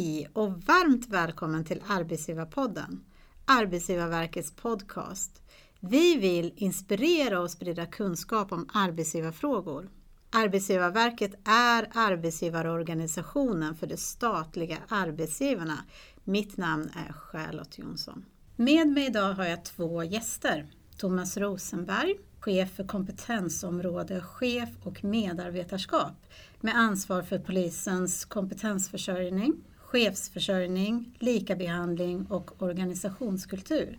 Hej 0.00 0.28
och 0.32 0.52
varmt 0.52 1.08
välkommen 1.08 1.64
till 1.64 1.82
Arbetsgivarpodden, 1.88 3.04
Arbetsgivarverkets 3.44 4.52
podcast. 4.52 5.42
Vi 5.80 6.16
vill 6.16 6.52
inspirera 6.56 7.40
och 7.40 7.50
sprida 7.50 7.86
kunskap 7.86 8.52
om 8.52 8.68
arbetsgivarfrågor. 8.72 9.90
Arbetsgivarverket 10.30 11.34
är 11.44 11.88
arbetsgivarorganisationen 11.94 13.74
för 13.74 13.86
de 13.86 13.96
statliga 13.96 14.78
arbetsgivarna. 14.88 15.78
Mitt 16.24 16.56
namn 16.56 16.90
är 17.08 17.12
Charlotte 17.12 17.78
Jonsson. 17.78 18.24
Med 18.56 18.88
mig 18.88 19.06
idag 19.06 19.32
har 19.32 19.44
jag 19.44 19.64
två 19.64 20.04
gäster. 20.04 20.70
Thomas 20.96 21.36
Rosenberg, 21.36 22.14
chef 22.38 22.70
för 22.70 22.84
kompetensområde 22.84 24.20
chef 24.20 24.68
och 24.82 25.04
medarbetarskap 25.04 26.26
med 26.60 26.76
ansvar 26.76 27.22
för 27.22 27.38
polisens 27.38 28.24
kompetensförsörjning, 28.24 29.54
chefsförsörjning, 29.92 31.16
likabehandling 31.18 32.26
och 32.26 32.62
organisationskultur. 32.62 33.98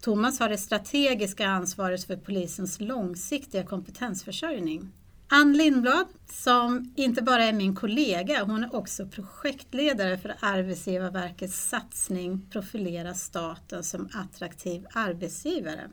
Thomas 0.00 0.40
har 0.40 0.48
det 0.48 0.58
strategiska 0.58 1.46
ansvaret 1.46 2.04
för 2.04 2.16
polisens 2.16 2.80
långsiktiga 2.80 3.64
kompetensförsörjning. 3.64 4.92
Ann 5.28 5.52
Lindblad, 5.52 6.06
som 6.26 6.92
inte 6.96 7.22
bara 7.22 7.44
är 7.44 7.52
min 7.52 7.74
kollega, 7.74 8.44
hon 8.44 8.64
är 8.64 8.74
också 8.74 9.06
projektledare 9.06 10.18
för 10.18 10.34
Arbetsgivarverkets 10.40 11.68
satsning 11.68 12.46
Profilera 12.50 13.14
staten 13.14 13.82
som 13.82 14.08
attraktiv 14.12 14.86
arbetsgivare. 14.92 15.88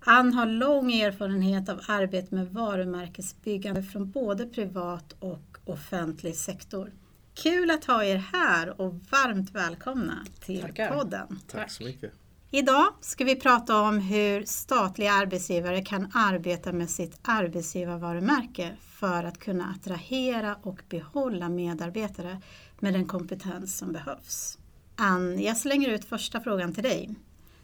Ann 0.00 0.32
har 0.34 0.46
lång 0.46 0.92
erfarenhet 0.92 1.68
av 1.68 1.80
arbete 1.88 2.34
med 2.34 2.48
varumärkesbyggande 2.48 3.82
från 3.82 4.10
både 4.10 4.46
privat 4.46 5.14
och 5.18 5.58
offentlig 5.64 6.36
sektor. 6.36 6.92
Kul 7.34 7.70
att 7.70 7.84
ha 7.84 8.04
er 8.04 8.16
här 8.16 8.80
och 8.80 8.94
varmt 8.94 9.50
välkomna 9.50 10.24
till 10.40 10.60
Tackar. 10.60 10.94
podden. 10.94 11.40
Tack 11.48 11.70
så 11.70 11.84
mycket. 11.84 12.12
Idag 12.50 12.86
ska 13.00 13.24
vi 13.24 13.36
prata 13.36 13.80
om 13.80 13.98
hur 13.98 14.44
statliga 14.44 15.12
arbetsgivare 15.12 15.82
kan 15.82 16.10
arbeta 16.14 16.72
med 16.72 16.90
sitt 16.90 17.18
arbetsgivarvarumärke 17.22 18.76
för 18.80 19.24
att 19.24 19.38
kunna 19.38 19.74
attrahera 19.76 20.56
och 20.62 20.82
behålla 20.88 21.48
medarbetare 21.48 22.40
med 22.80 22.92
den 22.92 23.06
kompetens 23.06 23.78
som 23.78 23.92
behövs. 23.92 24.58
Ann, 24.96 25.42
jag 25.42 25.56
slänger 25.56 25.88
ut 25.88 26.04
första 26.04 26.40
frågan 26.40 26.74
till 26.74 26.82
dig. 26.82 27.14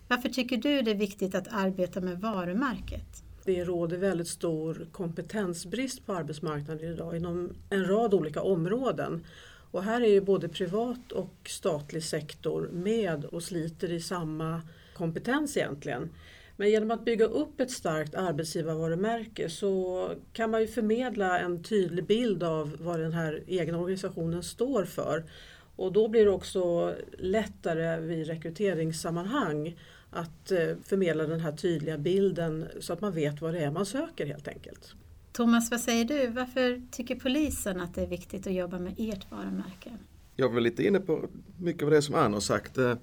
Varför 0.09 0.29
tycker 0.29 0.57
du 0.57 0.83
det 0.83 0.91
är 0.91 0.95
viktigt 0.95 1.34
att 1.34 1.49
arbeta 1.49 2.01
med 2.01 2.21
varumärket? 2.21 3.23
Det 3.45 3.65
råder 3.65 3.97
väldigt 3.97 4.29
stor 4.29 4.87
kompetensbrist 4.93 6.07
på 6.07 6.15
arbetsmarknaden 6.15 6.84
idag 6.84 7.17
inom 7.17 7.53
en 7.71 7.87
rad 7.87 8.15
olika 8.15 8.43
områden. 8.43 9.25
Och 9.71 9.83
här 9.83 10.01
är 10.01 10.09
ju 10.09 10.21
både 10.21 10.49
privat 10.49 11.13
och 11.13 11.35
statlig 11.45 12.05
sektor 12.05 12.69
med 12.73 13.25
och 13.25 13.43
sliter 13.43 13.93
i 13.93 14.01
samma 14.01 14.62
kompetens 14.95 15.57
egentligen. 15.57 16.11
Men 16.57 16.71
genom 16.71 16.91
att 16.91 17.05
bygga 17.05 17.25
upp 17.25 17.61
ett 17.61 17.71
starkt 17.71 18.15
arbetsgivarvarumärke 18.15 19.51
så 19.51 20.11
kan 20.33 20.51
man 20.51 20.61
ju 20.61 20.67
förmedla 20.67 21.39
en 21.39 21.62
tydlig 21.62 22.07
bild 22.07 22.43
av 22.43 22.77
vad 22.81 23.01
den 23.01 23.12
här 23.12 23.43
egna 23.47 23.79
organisationen 23.79 24.43
står 24.43 24.85
för. 24.85 25.25
Och 25.77 25.93
då 25.93 26.09
blir 26.09 26.25
det 26.25 26.31
också 26.31 26.95
lättare 27.19 28.01
vid 28.01 28.27
rekryteringssammanhang 28.27 29.77
att 30.11 30.51
eh, 30.51 30.77
förmedla 30.84 31.27
den 31.27 31.41
här 31.41 31.53
tydliga 31.53 31.99
bilden 31.99 32.69
så 32.81 32.93
att 32.93 33.01
man 33.01 33.12
vet 33.12 33.41
vad 33.41 33.55
det 33.55 33.61
är 33.61 33.71
man 33.71 33.87
söker 33.87 34.27
helt 34.27 34.49
enkelt. 34.49 34.95
Thomas, 35.33 35.70
vad 35.70 35.81
säger 35.81 36.05
du? 36.05 36.27
Varför 36.27 36.83
tycker 36.91 37.14
polisen 37.14 37.81
att 37.81 37.95
det 37.95 38.03
är 38.03 38.06
viktigt 38.06 38.47
att 38.47 38.55
jobba 38.55 38.78
med 38.78 38.95
ert 38.98 39.31
varumärke? 39.31 39.91
Jag 40.37 40.48
var 40.53 40.61
lite 40.61 40.87
inne 40.87 41.00
på 41.00 41.28
mycket 41.59 41.83
av 41.83 41.91
det 41.91 42.03
som 42.03 42.15
Ann 42.15 42.32
har 42.32 42.41
sagt. 42.41 42.78
Eh, 42.78 42.94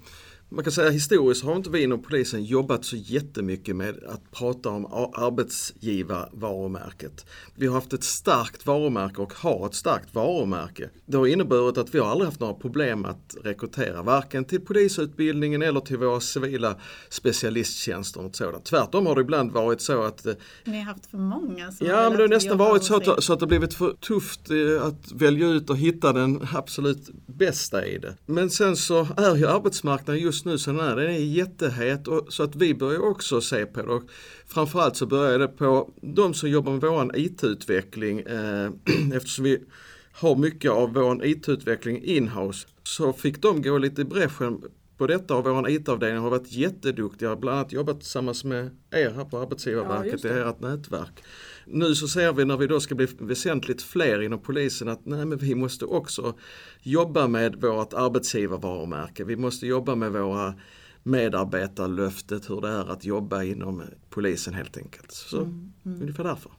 man 0.50 0.63
kan 0.63 0.74
säga 0.74 0.90
historiskt 0.90 1.44
har 1.44 1.56
inte 1.56 1.69
vi 1.69 1.84
inom 1.84 2.02
polisen 2.02 2.44
jobbat 2.44 2.85
så 2.85 2.96
jättemycket 2.96 3.75
med 3.75 3.96
att 4.09 4.31
prata 4.31 4.69
om 4.69 4.85
arbetsgivarvarumärket. 5.13 7.25
Vi 7.56 7.68
har 7.68 7.74
haft 7.74 7.94
ett 7.94 8.03
starkt 8.03 8.66
varumärke 8.66 9.22
och 9.22 9.34
har 9.34 9.66
ett 9.66 9.74
starkt 9.74 10.16
varumärke. 10.16 10.90
Det 11.06 11.18
har 11.18 11.28
inneburit 11.28 11.78
att 11.78 11.96
vi 11.96 12.00
har 12.00 12.08
aldrig 12.08 12.28
haft 12.28 12.40
några 12.40 12.53
problem 12.53 13.06
att 13.06 13.35
rekrytera, 13.44 14.02
varken 14.02 14.46
till 14.46 14.62
polisutbildningen 14.62 15.62
eller 15.62 15.80
till 15.80 15.97
våra 15.97 16.19
civila 16.19 16.75
specialisttjänster. 17.09 18.25
Och 18.25 18.35
sådant. 18.35 18.66
Tvärtom 18.66 19.06
har 19.06 19.16
det 19.16 19.22
ibland 19.22 19.52
varit 19.52 19.81
så 19.81 20.03
att... 20.03 20.25
Eh, 20.25 20.34
Ni 20.66 20.78
har 20.78 20.85
haft 20.85 21.06
för 21.06 21.18
många? 21.18 21.72
Som 21.72 21.88
ja, 21.88 22.09
men 22.09 22.18
det 22.18 22.24
har 22.24 22.29
nästan 22.29 22.58
varit 22.58 22.84
så 22.84 22.96
att, 22.96 23.24
så 23.24 23.34
att 23.34 23.40
det 23.40 23.47
blivit 23.47 23.74
för 23.74 23.94
tufft 23.94 24.52
eh, 24.52 24.84
att 24.84 25.12
välja 25.12 25.47
ut 25.47 25.69
och 25.69 25.78
hitta 25.78 26.14
den 26.14 26.47
absolut 26.53 27.09
bästa 27.25 27.85
i 27.85 27.97
det. 27.97 28.16
Men 28.25 28.50
sen 28.50 28.75
så 28.75 29.08
är 29.18 29.35
ju 29.35 29.47
arbetsmarknaden 29.47 30.22
just 30.22 30.37
just 30.38 30.46
nu 30.46 30.58
så 30.58 30.72
den 30.72 30.80
är, 30.80 30.96
den 30.96 31.06
är 31.06 31.20
jättehet 31.20 32.08
och, 32.08 32.34
så 32.34 32.44
att 32.44 32.56
vi 32.56 32.74
börjar 32.74 33.00
också 33.00 33.42
se 33.42 33.66
på 33.66 33.81
det. 33.81 33.88
Och 33.88 34.03
framförallt 34.46 34.96
så 34.96 35.06
börjar 35.06 35.40
det 35.40 35.48
på 35.48 35.90
de 36.02 36.34
som 36.34 36.50
jobbar 36.50 36.72
med 36.72 36.81
våran 36.81 37.12
IT-utveckling 37.16 38.20
eh, 38.20 38.70
eftersom 39.14 39.46
vi 39.46 39.64
har 40.12 40.36
mycket 40.36 40.72
av 40.72 40.94
vår 40.94 41.26
IT-utveckling 41.26 42.03
inhouse 42.03 42.68
så 42.84 43.14
fick 43.14 43.42
de 43.42 43.62
gå 43.62 43.78
lite 43.78 44.02
i 44.02 44.06
bräschen 44.06 44.62
på 44.97 45.08
detta 45.08 45.36
och 45.36 45.44
vår 45.44 45.70
IT-avdelning 45.70 46.22
har 46.22 46.30
varit 46.30 46.52
jätteduktiga, 46.52 47.36
bland 47.36 47.58
annat 47.58 47.72
jobbat 47.72 48.00
tillsammans 48.00 48.44
med 48.44 48.70
er 48.92 49.12
här 49.12 49.26
på 49.26 49.38
Arbetsgivarverket 49.40 50.24
ja, 50.24 50.30
i 50.30 50.40
ert 50.40 50.59
nätverk. 50.59 51.24
Nu 51.69 51.95
så 51.95 52.07
ser 52.07 52.33
vi 52.33 52.45
när 52.45 52.57
vi 52.57 52.67
då 52.67 52.79
ska 52.79 52.95
bli 52.95 53.07
väsentligt 53.19 53.81
fler 53.81 54.22
inom 54.22 54.39
polisen 54.39 54.88
att 54.88 55.05
nej 55.05 55.25
men 55.25 55.38
vi 55.38 55.55
måste 55.55 55.85
också 55.85 56.35
jobba 56.81 57.28
med 57.28 57.55
vårt 57.55 57.94
arbetsgivarvarumärke. 57.94 59.23
Vi 59.23 59.35
måste 59.35 59.67
jobba 59.67 59.95
med 59.95 60.11
våra 60.11 60.55
medarbetarlöftet, 61.03 62.50
hur 62.50 62.61
det 62.61 62.69
är 62.69 62.91
att 62.91 63.05
jobba 63.05 63.44
inom 63.44 63.83
polisen 64.09 64.53
helt 64.53 64.78
enkelt. 64.78 65.11
Så 65.11 65.38
mm, 65.38 65.73
mm. 65.85 66.01
ungefär 66.01 66.23
därför. 66.23 66.51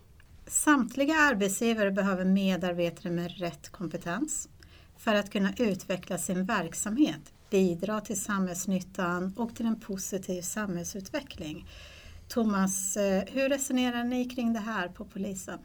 Samtliga 0.46 1.14
arbetsgivare 1.14 1.90
behöver 1.90 2.24
medarbetare 2.24 3.12
med 3.12 3.38
rätt 3.38 3.68
kompetens 3.68 4.48
för 4.98 5.14
att 5.14 5.30
kunna 5.30 5.52
utveckla 5.58 6.18
sin 6.18 6.44
verksamhet, 6.44 7.32
bidra 7.50 8.00
till 8.00 8.20
samhällsnyttan 8.20 9.34
och 9.36 9.56
till 9.56 9.66
en 9.66 9.80
positiv 9.80 10.42
samhällsutveckling. 10.42 11.66
Thomas, 12.28 12.96
eh, 12.96 13.24
hur 13.26 13.48
resonerar 13.48 14.04
ni 14.04 14.24
kring 14.24 14.52
det 14.52 14.60
här 14.60 14.88
på 14.88 15.04
polisen? 15.04 15.58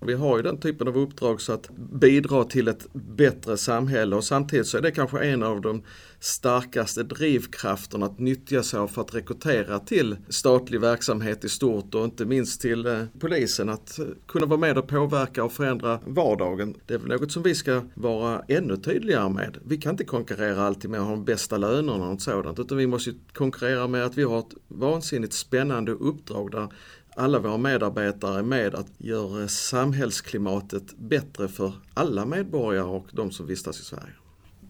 Vi 0.00 0.14
har 0.14 0.36
ju 0.36 0.42
den 0.42 0.60
typen 0.60 0.88
av 0.88 0.98
uppdrag 0.98 1.40
så 1.40 1.52
att 1.52 1.70
bidra 1.76 2.44
till 2.44 2.68
ett 2.68 2.86
bättre 2.92 3.56
samhälle 3.56 4.16
och 4.16 4.24
samtidigt 4.24 4.66
så 4.66 4.78
är 4.78 4.82
det 4.82 4.90
kanske 4.90 5.24
en 5.24 5.42
av 5.42 5.60
de 5.60 5.82
starkaste 6.20 7.02
drivkrafterna 7.02 8.06
att 8.06 8.18
nyttja 8.18 8.62
sig 8.62 8.80
av 8.80 8.88
för 8.88 9.00
att 9.00 9.14
rekrytera 9.14 9.78
till 9.78 10.16
statlig 10.28 10.80
verksamhet 10.80 11.44
i 11.44 11.48
stort 11.48 11.94
och 11.94 12.04
inte 12.04 12.24
minst 12.24 12.60
till 12.60 12.86
eh, 12.86 13.02
polisen 13.18 13.68
att 13.68 13.98
eh, 13.98 14.04
kunna 14.26 14.46
vara 14.46 14.60
med 14.60 14.78
och 14.78 14.88
påverka 14.88 15.44
och 15.44 15.52
förändra 15.52 16.00
vardagen. 16.06 16.74
Det 16.86 16.94
är 16.94 16.98
väl 16.98 17.08
något 17.08 17.32
som 17.32 17.42
vi 17.42 17.54
ska 17.54 17.82
vara 17.94 18.42
ännu 18.48 18.76
tydligare 18.76 19.28
med. 19.30 19.58
Vi 19.64 19.76
kan 19.76 19.92
inte 19.92 20.04
konkurrera 20.04 20.62
alltid 20.62 20.90
med 20.90 21.00
att 21.00 21.06
ha 21.06 21.12
de 21.12 21.24
bästa 21.24 21.56
lönerna 21.56 21.92
och 21.92 21.98
något 21.98 22.22
sådant 22.22 22.58
utan 22.58 22.78
vi 22.78 22.86
måste 22.86 23.12
konkurrera 23.32 23.88
med 23.88 24.04
att 24.04 24.18
vi 24.18 24.22
har 24.22 24.38
ett 24.38 24.54
vansinnigt 24.68 25.32
spännande 25.32 25.92
uppdrag 25.92 26.50
där 26.50 26.68
alla 27.16 27.38
våra 27.38 27.56
medarbetare 27.58 28.42
med 28.42 28.74
att 28.74 28.86
göra 28.98 29.48
samhällsklimatet 29.48 30.98
bättre 30.98 31.48
för 31.48 31.72
alla 31.94 32.24
medborgare 32.24 32.84
och 32.84 33.06
de 33.12 33.30
som 33.30 33.46
vistas 33.46 33.80
i 33.80 33.84
Sverige. 33.84 34.12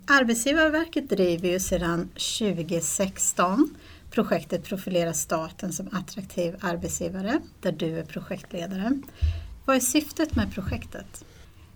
Arbetsgivarverket 0.06 1.10
driver 1.10 1.48
ju 1.48 1.60
sedan 1.60 2.08
2016 2.08 3.74
projektet 4.10 4.64
Profilera 4.64 5.12
staten 5.12 5.72
som 5.72 5.88
attraktiv 5.92 6.56
arbetsgivare 6.60 7.40
där 7.60 7.72
du 7.72 7.98
är 7.98 8.04
projektledare. 8.04 9.00
Vad 9.64 9.76
är 9.76 9.80
syftet 9.80 10.36
med 10.36 10.52
projektet? 10.54 11.24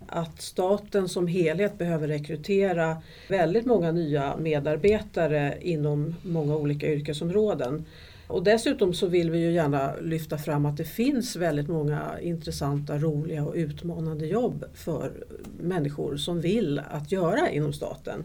Att 0.07 0.41
staten 0.41 1.09
som 1.09 1.27
helhet 1.27 1.77
behöver 1.77 2.07
rekrytera 2.07 2.97
väldigt 3.29 3.65
många 3.65 3.91
nya 3.91 4.37
medarbetare 4.37 5.57
inom 5.61 6.15
många 6.23 6.55
olika 6.55 6.87
yrkesområden. 6.87 7.85
Och 8.31 8.43
dessutom 8.43 8.93
så 8.93 9.07
vill 9.07 9.31
vi 9.31 9.39
ju 9.39 9.51
gärna 9.51 9.95
lyfta 9.95 10.37
fram 10.37 10.65
att 10.65 10.77
det 10.77 10.85
finns 10.85 11.35
väldigt 11.35 11.67
många 11.67 12.19
intressanta, 12.21 12.97
roliga 12.97 13.43
och 13.43 13.53
utmanande 13.55 14.25
jobb 14.27 14.65
för 14.73 15.11
människor 15.59 16.17
som 16.17 16.41
vill 16.41 16.79
att 16.79 17.11
göra 17.11 17.49
inom 17.49 17.73
staten. 17.73 18.23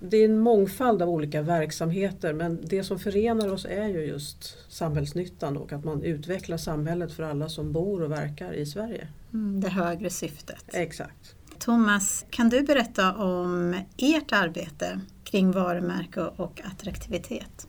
Det 0.00 0.16
är 0.16 0.24
en 0.24 0.38
mångfald 0.38 1.02
av 1.02 1.08
olika 1.08 1.42
verksamheter 1.42 2.32
men 2.32 2.58
det 2.62 2.84
som 2.84 2.98
förenar 2.98 3.52
oss 3.52 3.64
är 3.64 3.88
ju 3.88 4.04
just 4.04 4.56
samhällsnyttan 4.68 5.56
och 5.56 5.72
att 5.72 5.84
man 5.84 6.02
utvecklar 6.02 6.56
samhället 6.56 7.12
för 7.12 7.22
alla 7.22 7.48
som 7.48 7.72
bor 7.72 8.02
och 8.02 8.10
verkar 8.10 8.52
i 8.52 8.66
Sverige. 8.66 9.08
Mm, 9.32 9.60
det 9.60 9.68
högre 9.68 10.10
syftet. 10.10 10.64
Exakt. 10.72 11.34
Thomas, 11.58 12.26
kan 12.30 12.48
du 12.48 12.62
berätta 12.62 13.14
om 13.14 13.76
ert 13.96 14.32
arbete 14.32 15.00
kring 15.24 15.52
varumärke 15.52 16.20
och 16.20 16.60
attraktivitet? 16.64 17.66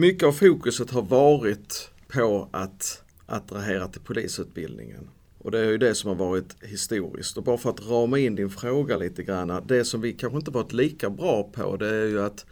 Mycket 0.00 0.28
av 0.28 0.32
fokuset 0.32 0.90
har 0.90 1.02
varit 1.02 1.90
på 2.08 2.48
att 2.52 3.02
attrahera 3.26 3.88
till 3.88 4.00
polisutbildningen. 4.00 5.10
Och 5.38 5.50
det 5.50 5.58
är 5.58 5.70
ju 5.70 5.78
det 5.78 5.94
som 5.94 6.08
har 6.08 6.14
varit 6.16 6.56
historiskt. 6.62 7.36
Och 7.36 7.42
bara 7.42 7.58
för 7.58 7.70
att 7.70 7.88
rama 7.88 8.18
in 8.18 8.34
din 8.34 8.50
fråga 8.50 8.96
lite 8.96 9.22
grann. 9.22 9.62
Det 9.66 9.84
som 9.84 10.00
vi 10.00 10.12
kanske 10.12 10.38
inte 10.38 10.50
varit 10.50 10.72
lika 10.72 11.10
bra 11.10 11.42
på 11.42 11.76
det 11.76 11.88
är 11.88 12.06
ju 12.06 12.22
att 12.22 12.46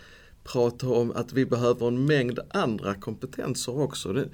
prata 0.45 0.89
om 0.89 1.11
att 1.11 1.33
vi 1.33 1.47
behöver 1.47 1.89
en 1.89 2.05
mängd 2.05 2.39
andra 2.51 2.95
kompetenser 2.95 3.79
också. 3.81 4.13
Det, 4.13 4.29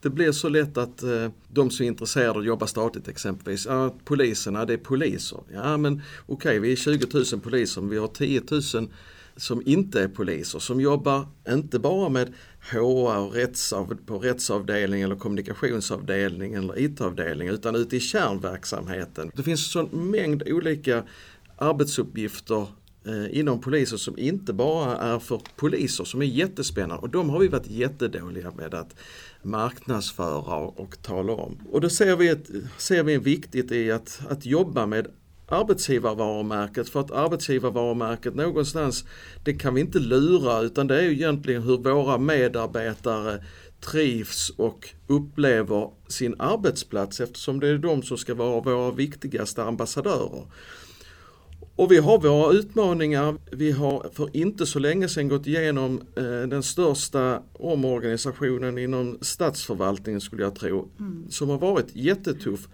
det 0.00 0.10
blir 0.10 0.32
så 0.32 0.48
lätt 0.48 0.76
att 0.76 1.02
eh, 1.02 1.28
de 1.48 1.70
som 1.70 1.84
är 1.84 1.88
intresserade 1.88 2.30
av 2.30 2.38
att 2.38 2.46
jobba 2.46 2.66
statligt 2.66 3.08
exempelvis, 3.08 3.66
ja, 3.66 3.94
poliserna 4.04 4.64
det 4.64 4.72
är 4.72 4.78
poliser. 4.78 5.40
Ja 5.52 5.76
men 5.76 6.02
okej 6.26 6.34
okay, 6.34 6.58
vi 6.58 6.72
är 6.72 6.76
20 6.76 7.06
000 7.32 7.40
poliser 7.40 7.80
men 7.80 7.90
vi 7.90 7.98
har 7.98 8.08
10 8.08 8.42
000 8.74 8.88
som 9.36 9.62
inte 9.66 10.02
är 10.02 10.08
poliser 10.08 10.58
som 10.58 10.80
jobbar 10.80 11.26
inte 11.48 11.78
bara 11.78 12.08
med 12.08 12.32
HR 12.72 13.18
och 13.18 13.34
rättsav, 13.34 13.96
på 14.06 14.18
rättsavdelning 14.18 15.02
eller 15.02 15.16
kommunikationsavdelning 15.16 16.54
eller 16.54 16.78
IT-avdelning 16.78 17.48
utan 17.48 17.76
ute 17.76 17.96
i 17.96 18.00
kärnverksamheten. 18.00 19.30
Det 19.34 19.42
finns 19.42 19.76
en 19.76 19.88
sån 19.88 20.10
mängd 20.10 20.42
olika 20.46 21.04
arbetsuppgifter 21.56 22.66
eh, 23.06 23.38
inom 23.38 23.60
polisen 23.60 23.98
som 23.98 24.18
inte 24.18 24.52
bara 24.52 24.96
är 24.96 25.18
för 25.18 25.40
poliser 25.56 26.04
som 26.04 26.22
är 26.22 26.26
jättespännande 26.26 27.02
och 27.02 27.10
de 27.10 27.30
har 27.30 27.38
vi 27.38 27.48
varit 27.48 27.70
jättedåliga 27.70 28.50
med 28.50 28.74
att 28.74 28.96
marknadsföra 29.42 30.56
och 30.56 31.02
tala 31.02 31.32
om. 31.32 31.58
Och 31.70 31.80
då 31.80 31.88
ser 31.88 32.16
vi, 32.16 32.28
ett, 32.28 32.50
ser 32.78 33.02
vi 33.02 33.14
en 33.14 33.22
viktigt 33.22 33.72
i 33.72 33.90
att, 33.90 34.20
att 34.28 34.46
jobba 34.46 34.86
med 34.86 35.06
arbetsgivarvarumärket 35.48 36.88
för 36.88 37.00
att 37.00 37.10
arbetsgivarvarumärket 37.10 38.34
någonstans 38.34 39.04
det 39.44 39.54
kan 39.54 39.74
vi 39.74 39.80
inte 39.80 39.98
lura 39.98 40.60
utan 40.60 40.86
det 40.86 40.98
är 40.98 41.02
ju 41.02 41.12
egentligen 41.12 41.62
hur 41.62 41.76
våra 41.76 42.18
medarbetare 42.18 43.44
trivs 43.80 44.50
och 44.50 44.88
upplever 45.06 45.90
sin 46.08 46.34
arbetsplats 46.38 47.20
eftersom 47.20 47.60
det 47.60 47.68
är 47.68 47.78
de 47.78 48.02
som 48.02 48.18
ska 48.18 48.34
vara 48.34 48.60
våra 48.60 48.90
viktigaste 48.90 49.62
ambassadörer. 49.64 50.46
Och 51.76 51.92
vi 51.92 51.98
har 51.98 52.18
våra 52.18 52.52
utmaningar. 52.52 53.36
Vi 53.52 53.70
har 53.70 54.06
för 54.12 54.36
inte 54.36 54.66
så 54.66 54.78
länge 54.78 55.08
sedan 55.08 55.28
gått 55.28 55.46
igenom 55.46 56.00
eh, 56.16 56.22
den 56.24 56.62
största 56.62 57.42
omorganisationen 57.52 58.78
inom 58.78 59.18
statsförvaltningen 59.20 60.20
skulle 60.20 60.42
jag 60.42 60.54
tro. 60.54 60.88
Mm. 60.98 61.30
Som 61.30 61.48
har 61.48 61.58
varit 61.58 61.86
jättetuff. 61.96 62.68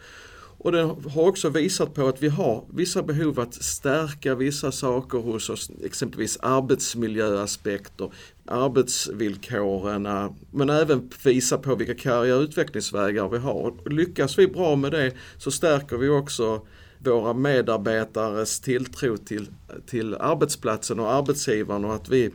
Och 0.62 0.72
den 0.72 0.88
har 0.88 1.28
också 1.28 1.48
visat 1.48 1.94
på 1.94 2.08
att 2.08 2.22
vi 2.22 2.28
har 2.28 2.64
vissa 2.74 3.02
behov 3.02 3.40
att 3.40 3.54
stärka 3.54 4.34
vissa 4.34 4.72
saker 4.72 5.18
hos 5.18 5.50
oss, 5.50 5.70
exempelvis 5.84 6.38
arbetsmiljöaspekter, 6.42 8.12
arbetsvillkoren, 8.46 10.08
men 10.50 10.70
även 10.70 11.10
visa 11.24 11.58
på 11.58 11.74
vilka 11.74 11.94
karriär 11.94 12.36
och 12.36 12.42
utvecklingsvägar 12.42 13.28
vi 13.28 13.38
har. 13.38 13.90
Lyckas 13.90 14.38
vi 14.38 14.46
bra 14.46 14.76
med 14.76 14.92
det 14.92 15.12
så 15.38 15.50
stärker 15.50 15.96
vi 15.96 16.08
också 16.08 16.66
våra 16.98 17.32
medarbetares 17.32 18.60
tilltro 18.60 19.16
till, 19.16 19.46
till 19.86 20.14
arbetsplatsen 20.14 21.00
och 21.00 21.12
arbetsgivaren 21.12 21.84
och 21.84 21.94
att 21.94 22.08
vi 22.08 22.30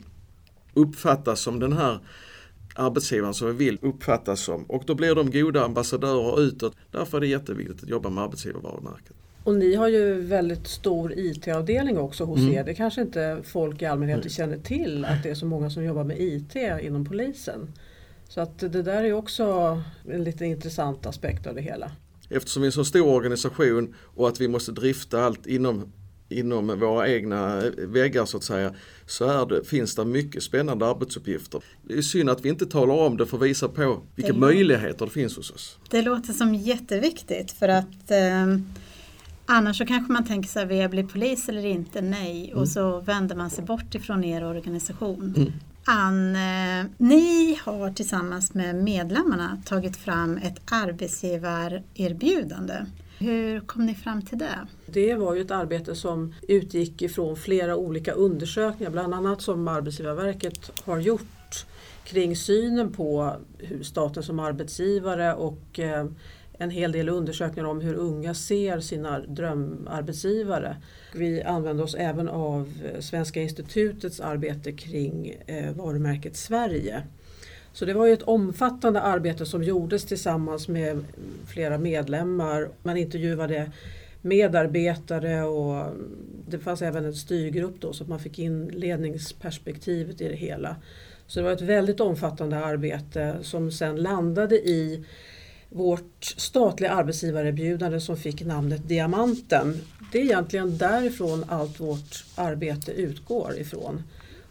uppfattas 0.73 1.39
som 1.39 1.59
den 1.59 1.73
här 1.73 2.00
arbetsgivaren 2.77 3.33
som 3.33 3.47
vi 3.47 3.53
vill 3.53 3.79
uppfattas 3.81 4.39
som. 4.39 4.63
Och 4.63 4.83
då 4.85 4.95
blir 4.95 5.15
de 5.15 5.31
goda 5.31 5.65
ambassadörer 5.65 6.41
utåt. 6.41 6.75
Därför 6.91 7.18
är 7.18 7.21
det 7.21 7.27
jätteviktigt 7.27 7.83
att 7.83 7.89
jobba 7.89 8.09
med 8.09 8.24
arbetsgivarvarumärket. 8.24 9.13
Och 9.44 9.56
ni 9.56 9.75
har 9.75 9.88
ju 9.88 10.21
väldigt 10.21 10.68
stor 10.68 11.13
IT-avdelning 11.18 11.97
också 11.97 12.24
hos 12.24 12.39
mm. 12.39 12.53
er. 12.53 12.63
Det 12.63 12.74
kanske 12.74 13.01
inte 13.01 13.38
folk 13.44 13.81
i 13.81 13.85
allmänhet 13.85 14.18
mm. 14.18 14.29
känner 14.29 14.57
till 14.57 15.06
att 15.06 15.24
det 15.24 15.29
är 15.29 15.35
så 15.35 15.45
många 15.45 15.69
som 15.69 15.83
jobbar 15.83 16.03
med 16.03 16.21
IT 16.21 16.56
inom 16.81 17.06
polisen. 17.06 17.74
Så 18.29 18.41
att 18.41 18.59
det 18.59 18.81
där 18.81 19.03
är 19.03 19.13
också 19.13 19.81
en 20.09 20.23
lite 20.23 20.45
intressant 20.45 21.06
aspekt 21.06 21.47
av 21.47 21.56
det 21.56 21.62
hela. 21.62 21.91
Eftersom 22.30 22.62
vi 22.62 22.65
är 22.65 22.69
en 22.69 22.71
så 22.71 22.85
stor 22.85 23.07
organisation 23.07 23.95
och 24.00 24.27
att 24.27 24.41
vi 24.41 24.47
måste 24.47 24.71
drifta 24.71 25.23
allt 25.23 25.47
inom 25.47 25.91
inom 26.29 26.79
våra 26.79 27.09
egna 27.09 27.62
väggar 27.77 28.25
så 28.25 28.38
att 28.38 28.44
säga, 28.44 28.74
så 29.06 29.45
det, 29.45 29.63
finns 29.63 29.95
det 29.95 30.06
mycket 30.06 30.44
spännande 30.44 30.85
arbetsuppgifter. 30.85 31.63
Det 31.83 31.97
är 31.97 32.01
synd 32.01 32.29
att 32.29 32.45
vi 32.45 32.50
inte 32.50 32.65
talar 32.65 32.95
om 32.95 33.18
det 33.18 33.25
för 33.25 33.38
att 33.38 33.44
visa 33.44 33.69
på 33.69 34.01
vilka 34.15 34.33
det 34.33 34.39
möjligheter 34.39 35.06
det 35.06 35.12
finns 35.12 35.38
hos 35.38 35.51
oss. 35.51 35.77
Det 35.89 36.01
låter 36.01 36.33
som 36.33 36.56
jätteviktigt 36.56 37.51
för 37.51 37.68
att 37.68 38.12
eh, 38.12 38.57
annars 39.45 39.77
så 39.77 39.85
kanske 39.85 40.13
man 40.13 40.25
tänker 40.25 40.50
sig, 40.50 40.65
vill 40.65 40.77
jag 40.77 40.91
bli 40.91 41.03
polis 41.03 41.50
eller 41.50 41.65
inte? 41.65 42.01
Nej. 42.01 42.45
Mm. 42.45 42.59
Och 42.59 42.68
så 42.68 43.00
vänder 43.00 43.35
man 43.35 43.50
sig 43.50 43.63
bort 43.63 43.95
ifrån 43.95 44.23
er 44.23 44.44
organisation. 44.44 45.33
Mm. 45.38 45.51
Ann, 45.89 46.35
eh, 46.35 46.85
ni 46.97 47.59
har 47.63 47.91
tillsammans 47.91 48.53
med 48.53 48.75
medlemmarna 48.75 49.62
tagit 49.65 49.97
fram 49.97 50.38
ett 50.38 50.62
arbetsgivarerbjudande. 50.65 52.73
Hur 53.19 53.59
kom 53.59 53.85
ni 53.85 53.95
fram 53.95 54.21
till 54.21 54.37
det? 54.37 54.67
Det 54.85 55.15
var 55.15 55.35
ju 55.35 55.41
ett 55.41 55.51
arbete 55.51 55.95
som 55.95 56.33
utgick 56.47 57.01
ifrån 57.01 57.35
flera 57.35 57.75
olika 57.75 58.11
undersökningar, 58.11 58.91
bland 58.91 59.13
annat 59.13 59.41
som 59.41 59.67
Arbetsgivarverket 59.67 60.71
har 60.85 60.99
gjort 60.99 61.65
kring 62.03 62.35
synen 62.35 62.93
på 62.93 63.35
staten 63.81 64.23
som 64.23 64.39
arbetsgivare 64.39 65.33
och 65.33 65.79
eh, 65.79 66.05
en 66.57 66.69
hel 66.69 66.91
del 66.91 67.09
undersökningar 67.09 67.69
om 67.69 67.81
hur 67.81 67.93
unga 67.93 68.33
ser 68.33 68.79
sina 68.79 69.19
drömarbetsgivare. 69.19 70.77
Vi 71.13 71.43
använde 71.43 71.83
oss 71.83 71.95
även 71.95 72.29
av 72.29 72.73
eh, 72.85 72.99
Svenska 72.99 73.41
institutets 73.41 74.19
arbete 74.19 74.71
kring 74.71 75.29
eh, 75.47 75.71
varumärket 75.71 76.37
Sverige. 76.37 77.03
Så 77.77 77.85
det 77.85 77.94
var 77.94 78.06
ju 78.06 78.13
ett 78.13 78.24
omfattande 78.24 79.01
arbete 79.01 79.45
som 79.45 79.63
gjordes 79.63 80.06
tillsammans 80.06 80.68
med 80.68 81.06
flera 81.47 81.77
medlemmar. 81.77 82.69
Man 82.83 82.97
intervjuade 82.97 83.71
medarbetare 84.21 85.44
och 85.44 85.94
det 86.47 86.59
fanns 86.59 86.81
även 86.81 87.06
en 87.06 87.15
styrgrupp 87.15 87.81
då 87.81 87.94
så 87.94 88.03
att 88.03 88.09
man 88.09 88.19
fick 88.19 88.39
in 88.39 88.68
ledningsperspektivet 88.68 90.21
i 90.21 90.27
det 90.27 90.35
hela. 90.35 90.75
Så 91.27 91.39
det 91.39 91.44
var 91.44 91.51
ett 91.51 91.62
väldigt 91.62 92.00
omfattande 92.00 92.57
arbete 92.57 93.35
som 93.41 93.71
sen 93.71 93.95
landade 93.95 94.56
i 94.56 95.06
vårt 95.69 96.23
statliga 96.38 96.91
arbetsgivarerbjudande 96.91 98.00
som 98.00 98.18
fick 98.18 98.45
namnet 98.45 98.88
Diamanten. 98.88 99.81
Det 100.12 100.19
är 100.19 100.23
egentligen 100.23 100.77
därifrån 100.77 101.45
allt 101.47 101.80
vårt 101.80 102.25
arbete 102.35 102.91
utgår 102.91 103.53
ifrån. 103.57 104.03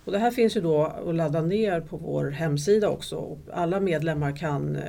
Och 0.06 0.12
det 0.12 0.18
här 0.18 0.30
finns 0.30 0.56
ju 0.56 0.60
då 0.60 0.82
att 0.82 1.14
ladda 1.14 1.42
ner 1.42 1.80
på 1.80 1.96
vår 1.96 2.30
hemsida 2.30 2.88
också. 2.88 3.38
Alla 3.52 3.80
medlemmar 3.80 4.36
kan 4.36 4.76
eh, 4.76 4.82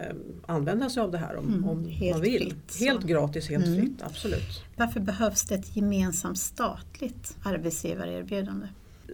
använda 0.45 0.89
sig 0.89 1.03
av 1.03 1.11
det 1.11 1.17
här 1.17 1.35
om, 1.35 1.47
mm, 1.47 1.69
om 1.69 1.81
man 2.11 2.21
vill. 2.21 2.43
Fritt, 2.43 2.79
helt 2.79 3.03
gratis, 3.03 3.49
helt 3.49 3.65
mm. 3.65 3.79
fritt, 3.79 4.01
absolut. 4.01 4.63
Varför 4.75 4.99
behövs 4.99 5.43
det 5.43 5.55
ett 5.55 5.75
gemensamt 5.75 6.39
statligt 6.39 7.35
arbetsgivarerbjudande? 7.43 8.67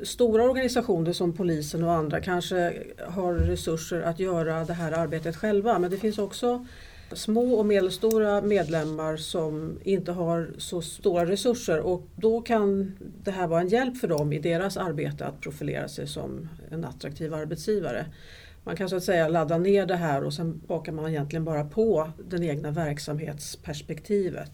Stora 0.04 0.44
organisationer 0.44 1.14
som 1.14 1.34
polisen 1.34 1.84
och 1.84 1.94
andra 1.94 2.22
kanske 2.22 2.74
har 3.08 3.34
resurser 3.34 4.02
att 4.02 4.20
göra 4.20 4.66
det 4.66 4.74
här 4.74 4.92
arbetet 4.92 5.36
själva 5.36 5.80
men 5.80 5.92
det 5.92 5.98
finns 5.98 6.18
också 6.18 6.66
små 7.12 7.54
och 7.54 7.66
medelstora 7.66 8.42
medlemmar 8.42 9.18
som 9.18 9.80
inte 9.84 10.12
har 10.12 10.52
så 10.58 10.82
stora 10.82 11.26
resurser 11.26 11.80
och 11.80 12.08
då 12.16 12.42
kan 12.42 12.94
det 13.24 13.32
här 13.32 13.48
vara 13.48 13.62
en 13.62 13.68
hjälp 13.68 13.98
för 13.98 14.08
dem 14.08 14.34
i 14.34 14.40
deras 14.40 14.78
arbete 14.78 15.26
att 15.26 15.42
profilera 15.42 15.88
sig 15.88 16.08
som 16.08 16.50
en 16.70 16.86
attraktiv 16.86 17.34
arbetsgivare. 17.34 18.06
Man 18.64 18.76
kan 18.76 18.90
så 18.90 18.96
att 18.96 19.04
säga 19.04 19.28
ladda 19.28 19.58
ner 19.58 19.86
det 19.86 19.96
här 19.96 20.24
och 20.24 20.34
sen 20.34 20.62
bakar 20.68 20.92
man 20.92 21.10
egentligen 21.10 21.46
bara 21.46 21.66
på 21.66 22.12
den 22.30 22.44
egna 22.44 22.72
verksamhetsperspektivet. 22.72 24.52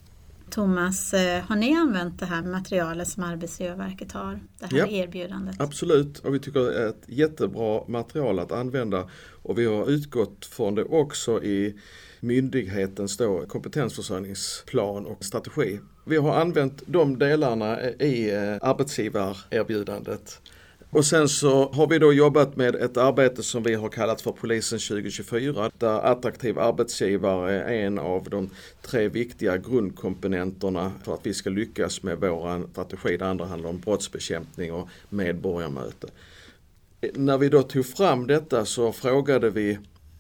Thomas, 0.52 1.14
eh, 1.14 1.44
har 1.44 1.56
ni 1.56 1.76
använt 1.76 2.20
det 2.20 2.26
här 2.26 2.42
materialet 2.44 3.08
som 3.08 3.24
Arbetsgivarverket 3.24 4.12
har? 4.12 4.40
Det 4.60 4.66
här 4.66 4.78
ja, 4.78 4.88
erbjudandet? 4.88 5.62
Absolut, 5.62 6.20
och 6.20 6.34
vi 6.34 6.40
tycker 6.40 6.60
det 6.60 6.84
är 6.84 6.88
ett 6.88 7.04
jättebra 7.06 7.84
material 7.88 8.40
att 8.40 8.52
använda. 8.52 9.10
Och 9.44 9.58
vi 9.58 9.66
har 9.66 9.90
utgått 9.90 10.46
från 10.46 10.76
det 10.76 10.84
också 10.84 11.44
i 11.44 11.76
myndighetens 12.20 13.18
då 13.18 13.46
kompetensförsörjningsplan 13.48 15.06
och 15.06 15.24
strategi. 15.24 15.80
Vi 16.06 16.18
har 16.18 16.36
använt 16.36 16.84
de 16.86 17.20
delarna 17.20 17.82
i 17.90 18.32
eh, 18.32 18.58
arbetsgivarerbjudandet. 18.62 20.42
Och 20.92 21.06
sen 21.06 21.30
så 21.30 21.72
har 21.72 21.88
vi 21.88 22.00
då 22.00 22.14
jobbat 22.14 22.56
med 22.56 22.76
ett 22.76 22.98
arbete 22.98 23.44
som 23.44 23.64
vi 23.64 23.74
har 23.76 23.90
kallat 23.90 24.22
för 24.22 24.32
Polisen 24.32 24.80
2024 24.80 25.72
där 25.78 26.00
attraktiv 26.00 26.60
arbetsgivare 26.60 27.64
är 27.64 27.86
en 27.86 28.00
av 28.00 28.30
de 28.30 28.50
tre 28.82 29.10
viktiga 29.10 29.58
grundkomponenterna 29.58 30.92
för 31.04 31.14
att 31.14 31.26
vi 31.26 31.34
ska 31.34 31.50
lyckas 31.50 32.04
med 32.04 32.20
vår 32.20 32.72
strategi. 32.72 33.18
Det 33.18 33.28
andra 33.28 33.46
handlar 33.46 33.70
om 33.70 33.80
brottsbekämpning 33.80 34.74
och 34.74 34.88
medborgarmöte. 35.10 36.08
När 37.14 37.38
vi 37.38 37.50
då 37.50 37.64
tog 37.64 37.86
fram 37.86 38.28
detta 38.28 38.66
så 38.66 38.92
frågade 38.92 39.50
vi 39.50 39.78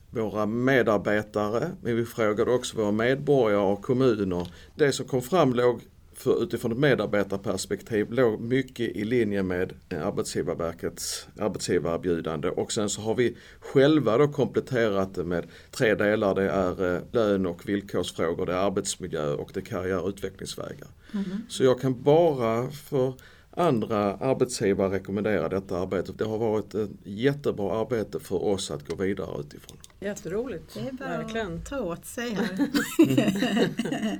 våra 0.09 0.45
medarbetare, 0.45 1.71
men 1.81 1.95
vi 1.95 2.05
frågade 2.05 2.51
också 2.51 2.77
våra 2.77 2.91
medborgare 2.91 3.61
och 3.61 3.81
kommuner. 3.81 4.47
Det 4.75 4.91
som 4.91 5.07
kom 5.07 5.21
fram 5.21 5.53
låg 5.53 5.81
för 6.19 6.43
utifrån 6.43 6.71
ett 6.71 6.77
medarbetarperspektiv 6.77 8.11
låg 8.11 8.39
mycket 8.39 8.95
i 8.95 9.03
linje 9.03 9.43
med 9.43 9.73
Arbetsgivarverkets 9.89 11.27
arbetsgivarerbjudande 11.39 12.49
och 12.49 12.71
sen 12.71 12.89
så 12.89 13.01
har 13.01 13.15
vi 13.15 13.37
själva 13.59 14.17
då 14.17 14.27
kompletterat 14.27 15.15
det 15.15 15.23
med 15.23 15.47
tre 15.71 15.95
delar. 15.95 16.35
Det 16.35 16.49
är 16.49 16.95
eh, 16.95 17.01
lön 17.11 17.45
och 17.45 17.69
villkorsfrågor, 17.69 18.45
det 18.45 18.53
är 18.53 18.57
arbetsmiljö 18.57 19.33
och 19.33 19.51
det 19.53 19.59
är 19.59 19.65
karriär 19.65 20.01
och 20.01 20.09
utvecklingsvägar. 20.09 20.87
Mm. 21.13 21.41
Så 21.49 21.63
jag 21.63 21.81
kan 21.81 22.03
bara 22.03 22.71
för 22.71 23.13
andra 23.51 24.15
arbetsgivare 24.15 24.93
rekommendera 24.93 25.49
detta 25.49 25.79
arbete. 25.79 26.13
Det 26.17 26.25
har 26.25 26.37
varit 26.37 26.75
ett 26.75 26.89
jättebra 27.03 27.81
arbete 27.81 28.19
för 28.19 28.43
oss 28.43 28.71
att 28.71 28.87
gå 28.87 28.95
vidare 28.95 29.39
utifrån. 29.39 29.77
Jätteroligt, 29.99 30.73
det 30.73 30.79
är 30.79 30.91
bara 30.91 31.17
verkligen. 31.17 31.57
Att 31.57 31.65
ta 31.65 31.79
åt 31.79 32.05
sig 32.05 32.29
här. 32.29 32.69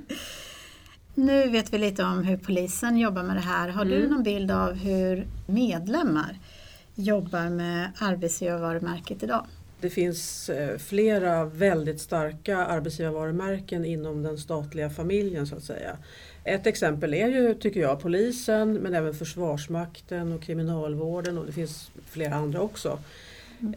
nu 1.14 1.48
vet 1.48 1.72
vi 1.72 1.78
lite 1.78 2.04
om 2.04 2.24
hur 2.24 2.36
polisen 2.36 2.96
jobbar 2.96 3.22
med 3.22 3.36
det 3.36 3.40
här. 3.40 3.68
Har 3.68 3.82
mm. 3.82 4.00
du 4.00 4.08
någon 4.08 4.22
bild 4.22 4.50
av 4.50 4.72
hur 4.72 5.26
medlemmar 5.46 6.38
jobbar 6.94 7.48
med 7.48 7.90
arbetsgivarvarumärket 7.98 9.22
idag? 9.22 9.46
Det 9.80 9.90
finns 9.90 10.48
eh, 10.48 10.78
flera 10.78 11.44
väldigt 11.44 12.00
starka 12.00 12.56
arbetsgivarvarumärken 12.56 13.84
inom 13.84 14.22
den 14.22 14.38
statliga 14.38 14.90
familjen 14.90 15.46
så 15.46 15.56
att 15.56 15.64
säga. 15.64 15.96
Ett 16.44 16.66
exempel 16.66 17.14
är 17.14 17.28
ju, 17.28 17.54
tycker 17.54 17.80
jag, 17.80 18.00
polisen 18.00 18.72
men 18.72 18.94
även 18.94 19.14
Försvarsmakten 19.14 20.32
och 20.32 20.42
Kriminalvården 20.42 21.38
och 21.38 21.46
det 21.46 21.52
finns 21.52 21.90
flera 22.06 22.34
andra 22.34 22.60
också. 22.60 22.98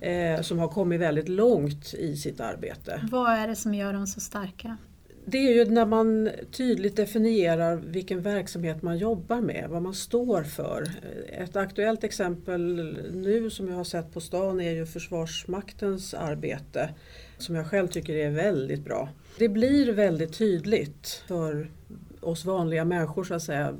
Eh, 0.02 0.42
som 0.42 0.60
har 0.60 0.68
kommit 0.68 1.02
väldigt 1.02 1.30
långt 1.30 1.94
i 1.94 2.18
sitt 2.18 2.40
arbete. 2.40 3.08
Vad 3.12 3.32
är 3.32 3.48
det 3.48 3.56
som 3.56 3.74
gör 3.74 3.94
dem 3.94 4.08
så 4.08 4.20
starka? 4.20 4.78
Det 5.26 5.38
är 5.38 5.54
ju 5.54 5.66
när 5.66 5.86
man 5.86 6.30
tydligt 6.52 6.96
definierar 6.96 7.76
vilken 7.76 8.22
verksamhet 8.22 8.82
man 8.82 8.98
jobbar 8.98 9.42
med, 9.42 9.68
vad 9.70 9.82
man 9.82 9.94
står 9.94 10.44
för. 10.44 10.92
Ett 11.30 11.56
aktuellt 11.56 12.04
exempel 12.04 12.98
nu 13.14 13.50
som 13.50 13.68
jag 13.68 13.76
har 13.76 13.84
sett 13.84 14.14
på 14.14 14.22
stan 14.22 14.62
är 14.62 14.72
ju 14.72 14.86
Försvarsmaktens 14.86 16.14
arbete 16.14 16.90
som 17.38 17.56
jag 17.56 17.68
själv 17.68 17.88
tycker 17.88 18.14
är 18.14 18.30
väldigt 18.30 18.86
bra. 18.86 19.10
Det 19.40 19.50
blir 19.50 19.94
väldigt 19.94 20.38
tydligt 20.38 21.24
för 21.28 21.72
oss 22.20 22.46
vanliga 22.46 22.86
människor 22.86 23.24
så 23.24 23.34
att 23.34 23.44
säga, 23.44 23.78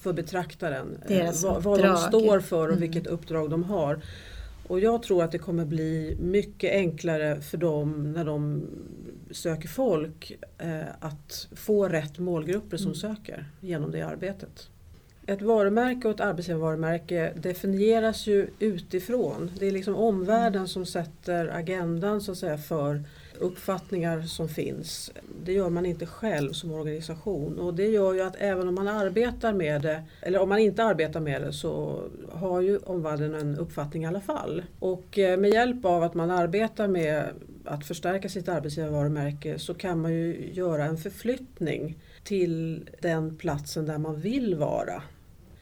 för 0.00 0.12
betraktaren. 0.12 0.98
Deras 1.08 1.44
vad, 1.44 1.62
vad 1.62 1.82
de 1.82 1.96
står 1.96 2.40
för 2.40 2.68
och 2.68 2.76
mm. 2.76 2.80
vilket 2.80 3.06
uppdrag 3.06 3.50
de 3.50 3.64
har. 3.64 4.00
Och 4.66 4.80
jag 4.80 5.02
tror 5.02 5.24
att 5.24 5.32
det 5.32 5.38
kommer 5.38 5.64
bli 5.64 6.16
mycket 6.20 6.72
enklare 6.72 7.40
för 7.40 7.58
dem 7.58 8.12
när 8.12 8.24
de 8.24 8.66
söker 9.30 9.68
folk 9.68 10.38
eh, 10.58 10.80
att 11.00 11.48
få 11.52 11.88
rätt 11.88 12.18
målgrupper 12.18 12.76
som 12.76 12.86
mm. 12.86 12.94
söker 12.94 13.44
genom 13.60 13.90
det 13.90 14.02
arbetet. 14.02 14.68
Ett 15.26 15.42
varumärke 15.42 16.08
och 16.08 16.14
ett 16.14 16.20
arbetsgivarvarumärke 16.20 17.32
definieras 17.36 18.26
ju 18.26 18.48
utifrån. 18.58 19.50
Det 19.58 19.66
är 19.66 19.70
liksom 19.70 19.96
omvärlden 19.96 20.68
som 20.68 20.86
sätter 20.86 21.48
agendan 21.48 22.20
så 22.20 22.32
att 22.32 22.38
säga 22.38 22.58
för 22.58 23.02
uppfattningar 23.38 24.22
som 24.22 24.48
finns. 24.48 25.12
Det 25.44 25.52
gör 25.52 25.70
man 25.70 25.86
inte 25.86 26.06
själv 26.06 26.52
som 26.52 26.72
organisation 26.72 27.58
och 27.58 27.74
det 27.74 27.86
gör 27.86 28.14
ju 28.14 28.20
att 28.20 28.36
även 28.38 28.68
om 28.68 28.74
man 28.74 28.88
arbetar 28.88 29.52
med 29.52 29.82
det, 29.82 30.02
eller 30.22 30.38
om 30.38 30.48
man 30.48 30.58
inte 30.58 30.84
arbetar 30.84 31.20
med 31.20 31.42
det 31.42 31.52
så 31.52 32.02
har 32.32 32.60
ju 32.60 32.78
omvärlden 32.78 33.34
en 33.34 33.58
uppfattning 33.58 34.02
i 34.02 34.06
alla 34.06 34.20
fall. 34.20 34.62
Och 34.78 35.18
eh, 35.18 35.38
med 35.38 35.50
hjälp 35.50 35.84
av 35.84 36.02
att 36.02 36.14
man 36.14 36.30
arbetar 36.30 36.88
med 36.88 37.24
att 37.68 37.86
förstärka 37.86 38.28
sitt 38.28 38.48
arbetsgivarvarumärke 38.48 39.58
så 39.58 39.74
kan 39.74 40.00
man 40.00 40.12
ju 40.12 40.50
göra 40.52 40.84
en 40.84 40.96
förflyttning 40.96 41.98
till 42.24 42.84
den 43.02 43.36
platsen 43.36 43.86
där 43.86 43.98
man 43.98 44.20
vill 44.20 44.54
vara. 44.54 45.02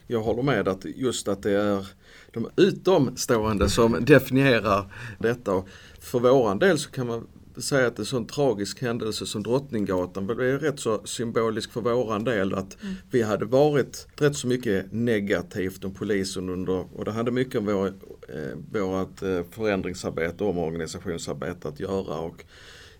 Jag 0.06 0.22
håller 0.22 0.42
med 0.42 0.68
att 0.68 0.84
just 0.84 1.28
att 1.28 1.42
det 1.42 1.50
är 1.50 1.86
de 2.32 2.50
utomstående 2.56 3.68
som 3.68 4.04
definierar 4.04 4.92
detta. 5.18 5.62
För 6.00 6.18
våran 6.20 6.58
del 6.58 6.78
så 6.78 6.90
kan 6.90 7.06
man 7.06 7.26
säga 7.58 7.86
att 7.86 7.98
en 7.98 8.04
sån 8.04 8.26
tragisk 8.26 8.82
händelse 8.82 9.26
som 9.26 9.42
Drottninggatan 9.42 10.26
blev 10.26 10.60
rätt 10.60 10.80
så 10.80 11.06
symbolisk 11.06 11.72
för 11.72 11.80
våran 11.80 12.24
del 12.24 12.54
att 12.54 12.82
mm. 12.82 12.94
vi 13.10 13.22
hade 13.22 13.44
varit 13.44 14.06
rätt 14.16 14.36
så 14.36 14.46
mycket 14.46 14.92
negativt 14.92 15.84
om 15.84 15.94
polisen 15.94 16.48
under, 16.48 16.84
och 16.98 17.04
det 17.04 17.12
hade 17.12 17.30
mycket 17.30 17.54
om 17.54 17.66
vår, 17.66 17.86
eh, 18.28 18.82
vårt 18.82 19.22
eh, 19.22 19.42
förändringsarbete 19.50 20.44
och 20.44 20.50
omorganisationsarbete 20.50 21.68
att 21.68 21.80
göra 21.80 22.18
och 22.18 22.44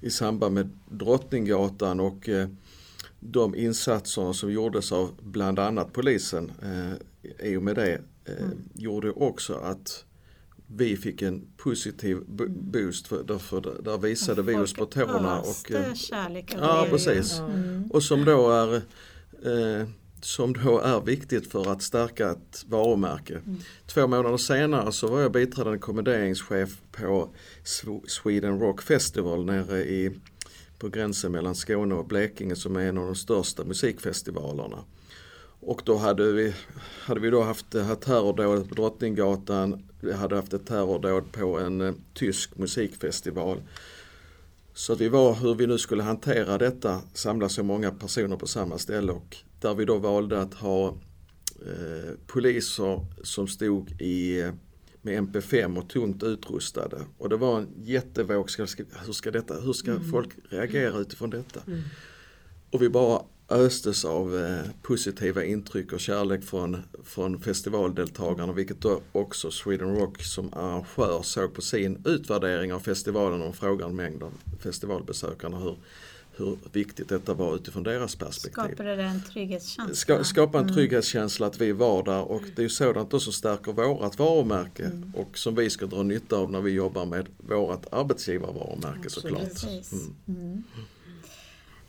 i 0.00 0.10
samband 0.10 0.54
med 0.54 0.70
Drottninggatan 0.90 2.00
och 2.00 2.28
eh, 2.28 2.48
de 3.20 3.54
insatserna 3.54 4.32
som 4.32 4.52
gjordes 4.52 4.92
av 4.92 5.10
bland 5.22 5.58
annat 5.58 5.92
polisen 5.92 6.52
eh, 6.62 7.46
i 7.48 7.56
och 7.56 7.62
med 7.62 7.74
det 7.74 8.00
eh, 8.24 8.44
mm. 8.44 8.58
gjorde 8.74 9.10
också 9.10 9.54
att 9.54 10.04
vi 10.66 10.96
fick 10.96 11.22
en 11.22 11.46
positiv 11.56 12.18
boost 12.48 13.06
för, 13.06 13.24
därför 13.24 13.82
där 13.82 13.98
visade 13.98 14.42
vi 14.42 14.54
oss 14.54 14.74
på 14.74 14.86
tårna. 14.86 15.40
Och, 15.40 15.70
eh, 15.70 15.94
kärlek 15.94 16.54
och 16.54 16.60
Ja 16.60 16.86
precis. 16.90 17.38
Mm. 17.38 17.90
Och 17.90 18.02
som 18.02 18.24
då 18.24 18.50
är 18.50 18.74
eh, 19.44 19.86
som 20.20 20.52
då 20.52 20.80
är 20.80 21.00
viktigt 21.00 21.52
för 21.52 21.72
att 21.72 21.82
stärka 21.82 22.30
ett 22.30 22.64
varumärke. 22.68 23.34
Mm. 23.34 23.58
Två 23.86 24.06
månader 24.06 24.36
senare 24.36 24.92
så 24.92 25.08
var 25.08 25.20
jag 25.20 25.32
biträdande 25.32 25.78
kommenderingschef 25.78 26.82
på 26.92 27.34
Sweden 28.06 28.60
Rock 28.60 28.82
Festival 28.82 29.44
nere 29.44 29.84
i, 29.84 30.20
på 30.78 30.88
gränsen 30.88 31.32
mellan 31.32 31.54
Skåne 31.54 31.94
och 31.94 32.06
Blekinge 32.06 32.56
som 32.56 32.76
är 32.76 32.80
en 32.80 32.98
av 32.98 33.06
de 33.06 33.14
största 33.14 33.64
musikfestivalerna. 33.64 34.84
Och 35.60 35.82
då 35.84 35.96
hade 35.96 36.32
vi, 36.32 36.54
hade 36.78 37.20
vi 37.20 37.30
då 37.30 37.42
haft 37.42 37.70
det 37.70 37.82
här 37.82 37.94
terrordådet 37.94 38.68
på 38.68 38.74
Drottninggatan, 38.74 39.82
vi 40.00 40.12
hade 40.12 40.36
haft 40.36 40.52
ett 40.52 40.66
terrordåd 40.66 41.32
på 41.32 41.58
en 41.58 41.80
eh, 41.80 41.94
tysk 42.14 42.58
musikfestival. 42.58 43.62
Så 44.74 44.92
att 44.92 45.00
vi 45.00 45.08
var 45.08 45.34
hur 45.34 45.54
vi 45.54 45.66
nu 45.66 45.78
skulle 45.78 46.02
hantera 46.02 46.58
detta, 46.58 47.00
samla 47.12 47.48
så 47.48 47.62
många 47.62 47.90
personer 47.90 48.36
på 48.36 48.46
samma 48.46 48.78
ställe 48.78 49.12
och 49.12 49.36
där 49.60 49.74
vi 49.74 49.84
då 49.84 49.98
valde 49.98 50.40
att 50.40 50.54
ha 50.54 50.88
eh, 51.66 52.14
poliser 52.26 53.06
som 53.22 53.48
stod 53.48 54.00
i, 54.00 54.40
eh, 54.40 54.52
med 55.02 55.22
MP5 55.22 55.78
och 55.78 55.88
tungt 55.88 56.22
utrustade. 56.22 57.00
Och 57.18 57.28
det 57.28 57.36
var 57.36 57.58
en 57.58 57.68
jättevåg, 57.76 58.50
hur 59.06 59.12
ska, 59.12 59.30
detta, 59.30 59.54
hur 59.54 59.72
ska 59.72 59.90
mm. 59.90 60.10
folk 60.10 60.30
reagera 60.50 60.98
utifrån 60.98 61.30
detta? 61.30 61.60
Mm. 61.66 61.82
Och 62.70 62.82
vi 62.82 62.88
bara 62.88 63.22
östes 63.48 64.04
av 64.04 64.38
eh, 64.38 64.70
positiva 64.82 65.44
intryck 65.44 65.92
och 65.92 66.00
kärlek 66.00 66.44
från, 66.44 66.82
från 67.04 67.40
festivaldeltagarna 67.40 68.52
vilket 68.52 68.80
då 68.80 69.00
också 69.12 69.50
Sweden 69.50 69.96
Rock 69.96 70.22
som 70.22 70.54
arrangör 70.54 71.22
såg 71.22 71.54
på 71.54 71.62
sin 71.62 72.02
utvärdering 72.04 72.72
av 72.72 72.80
festivalen 72.80 73.42
och 73.42 73.56
frågade 73.56 73.90
en 73.90 73.96
mängd 73.96 74.22
av 74.22 74.32
festivalbesökarna 74.60 75.58
hur, 75.58 75.76
hur 76.36 76.58
viktigt 76.72 77.08
detta 77.08 77.34
var 77.34 77.54
utifrån 77.54 77.82
deras 77.82 78.16
perspektiv. 78.16 78.62
Skapade 78.62 78.96
det 78.96 79.02
en 79.02 79.22
trygghetskänsla? 79.22 79.94
Ska, 79.94 80.24
skapa 80.24 80.58
en 80.58 80.64
mm. 80.64 80.74
trygghetskänsla 80.74 81.46
att 81.46 81.60
vi 81.60 81.72
var 81.72 82.04
där 82.04 82.22
och 82.22 82.42
det 82.56 82.64
är 82.64 82.68
sådant 82.68 83.10
då 83.10 83.20
som 83.20 83.32
stärker 83.32 83.72
vårat 83.72 84.18
varumärke 84.18 84.84
mm. 84.84 85.12
och 85.16 85.38
som 85.38 85.54
vi 85.54 85.70
ska 85.70 85.86
dra 85.86 86.02
nytta 86.02 86.36
av 86.36 86.50
när 86.50 86.60
vi 86.60 86.70
jobbar 86.70 87.06
med 87.06 87.26
vårat 87.36 87.92
arbetsgivarvarumärke 87.92 89.10
såklart. 89.10 89.64
Mm. 90.28 90.64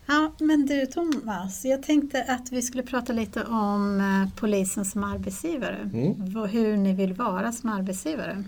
Ja, 0.09 0.31
men 0.39 0.65
du 0.65 0.85
Thomas, 0.85 1.65
jag 1.65 1.83
tänkte 1.83 2.23
att 2.23 2.51
vi 2.51 2.61
skulle 2.61 2.83
prata 2.83 3.13
lite 3.13 3.43
om 3.43 3.99
eh, 3.99 4.39
polisen 4.39 4.85
som 4.85 5.03
arbetsgivare. 5.03 5.89
Mm. 5.93 6.45
Hur 6.45 6.77
ni 6.77 6.93
vill 6.93 7.13
vara 7.13 7.51
som 7.51 7.69
arbetsgivare. 7.69 8.43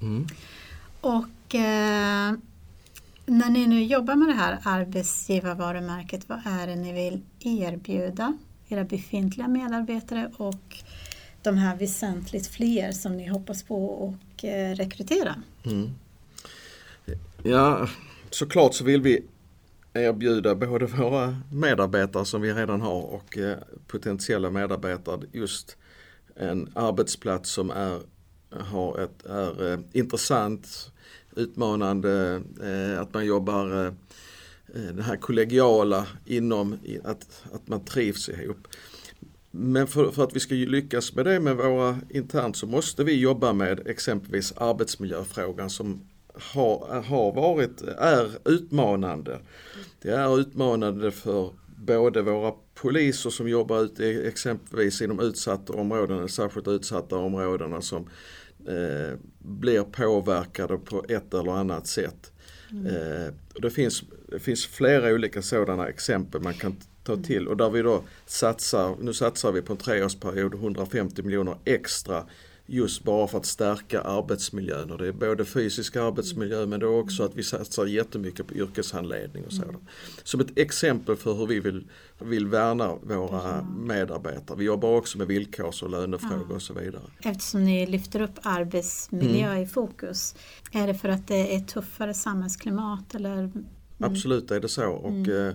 Mm. 0.00 0.26
Och 1.00 1.54
eh, 1.54 2.32
när 3.26 3.50
ni 3.50 3.66
nu 3.66 3.84
jobbar 3.84 4.14
med 4.14 4.28
det 4.28 4.34
här 4.34 4.58
arbetsgivarvarumärket, 4.64 6.28
vad 6.28 6.38
är 6.46 6.66
det 6.66 6.76
ni 6.76 6.92
vill 6.92 7.20
erbjuda 7.40 8.38
era 8.68 8.84
befintliga 8.84 9.48
medarbetare 9.48 10.30
och 10.36 10.76
de 11.42 11.58
här 11.58 11.76
väsentligt 11.76 12.46
fler 12.46 12.92
som 12.92 13.16
ni 13.16 13.28
hoppas 13.28 13.62
på 13.62 13.86
och 13.86 14.44
eh, 14.44 14.74
rekrytera? 14.74 15.34
Mm. 15.64 15.90
Ja, 17.42 17.88
såklart 18.30 18.74
så 18.74 18.84
vill 18.84 19.02
vi 19.02 19.22
erbjuda 20.00 20.54
både 20.54 20.86
våra 20.86 21.36
medarbetare 21.52 22.24
som 22.24 22.40
vi 22.40 22.52
redan 22.52 22.80
har 22.80 23.02
och 23.02 23.38
eh, 23.38 23.58
potentiella 23.86 24.50
medarbetare 24.50 25.20
just 25.32 25.76
en 26.36 26.68
arbetsplats 26.74 27.50
som 27.50 27.70
är, 27.70 28.00
har 28.50 28.98
ett, 28.98 29.26
är 29.26 29.72
eh, 29.72 29.78
intressant, 29.92 30.92
utmanande, 31.36 32.42
eh, 32.62 33.00
att 33.00 33.14
man 33.14 33.26
jobbar 33.26 33.94
det 34.94 35.02
här 35.02 35.16
kollegiala 35.16 36.06
inom 36.24 36.78
att, 37.04 37.42
att 37.52 37.68
man 37.68 37.84
trivs 37.84 38.28
ihop. 38.28 38.68
Men 39.50 39.86
för, 39.86 40.10
för, 40.10 40.24
att 40.24 40.36
vi 40.36 40.40
ska 40.40 40.54
lyckas 40.54 41.14
med 41.14 41.24
det 41.24 41.40
med 41.40 41.56
våra 41.56 41.98
internt 42.10 42.56
så 42.56 42.66
måste 42.66 43.04
vi 43.04 43.20
jobba 43.20 43.52
med 43.52 43.86
exempelvis 43.86 44.52
arbetsmiljöfrågan 44.56 45.70
som 45.70 46.00
har, 46.36 47.02
har 47.02 47.32
varit, 47.32 47.82
är 47.98 48.30
utmanande. 48.44 49.38
Det 50.02 50.10
är 50.10 50.40
utmanande 50.40 51.10
för 51.10 51.50
både 51.76 52.22
våra 52.22 52.52
poliser 52.74 53.30
som 53.30 53.48
jobbar 53.48 53.80
ute 53.80 54.08
exempelvis 54.08 55.02
inom 55.02 55.20
utsatta 55.20 55.72
områden, 55.72 56.28
särskilt 56.28 56.68
utsatta 56.68 57.16
områdena 57.16 57.80
som 57.80 58.08
eh, 58.68 59.18
blir 59.38 59.82
påverkade 59.82 60.78
på 60.78 61.04
ett 61.08 61.34
eller 61.34 61.52
annat 61.52 61.86
sätt. 61.86 62.32
Mm. 62.70 62.86
Eh, 62.86 63.32
det, 63.62 63.70
finns, 63.70 64.02
det 64.28 64.38
finns 64.38 64.66
flera 64.66 65.14
olika 65.14 65.42
sådana 65.42 65.88
exempel 65.88 66.42
man 66.42 66.54
kan 66.54 66.76
ta 67.04 67.12
mm. 67.12 67.24
till 67.24 67.48
och 67.48 67.56
där 67.56 67.70
vi 67.70 67.82
då 67.82 68.04
satsar, 68.26 68.96
nu 69.00 69.12
satsar 69.12 69.52
vi 69.52 69.62
på 69.62 69.72
en 69.72 69.78
treårsperiod 69.78 70.54
150 70.54 71.22
miljoner 71.22 71.56
extra 71.64 72.24
just 72.66 73.04
bara 73.04 73.28
för 73.28 73.38
att 73.38 73.46
stärka 73.46 74.00
arbetsmiljön. 74.00 74.90
Och 74.90 74.98
det 74.98 75.08
är 75.08 75.12
både 75.12 75.44
fysisk 75.44 75.96
arbetsmiljö 75.96 76.66
men 76.66 76.80
det 76.80 76.86
är 76.86 76.98
också 76.98 77.22
att 77.22 77.34
vi 77.34 77.42
satsar 77.42 77.86
jättemycket 77.86 78.46
på 78.46 78.54
yrkeshandledning 78.54 79.44
och 79.44 79.52
sådant. 79.52 79.82
Som 80.24 80.40
ett 80.40 80.58
exempel 80.58 81.16
för 81.16 81.34
hur 81.34 81.46
vi 81.46 81.60
vill, 81.60 81.84
vill 82.18 82.46
värna 82.46 82.94
våra 82.94 83.62
medarbetare. 83.62 84.58
Vi 84.58 84.64
jobbar 84.64 84.96
också 84.96 85.18
med 85.18 85.26
villkors 85.26 85.82
och 85.82 85.90
lönefrågor 85.90 86.54
och 86.54 86.62
så 86.62 86.74
vidare. 86.74 87.02
Eftersom 87.20 87.64
ni 87.64 87.86
lyfter 87.86 88.20
upp 88.20 88.38
arbetsmiljö 88.42 89.50
mm. 89.50 89.62
i 89.62 89.66
fokus, 89.66 90.34
är 90.72 90.86
det 90.86 90.94
för 90.94 91.08
att 91.08 91.28
det 91.28 91.54
är 91.54 91.60
tuffare 91.60 92.14
samhällsklimat 92.14 93.14
eller? 93.14 93.38
Mm. 93.38 93.64
Absolut 93.98 94.50
är 94.50 94.60
det 94.60 94.68
så. 94.68 94.88
Och, 94.88 95.10
mm. 95.10 95.48
eh, 95.48 95.54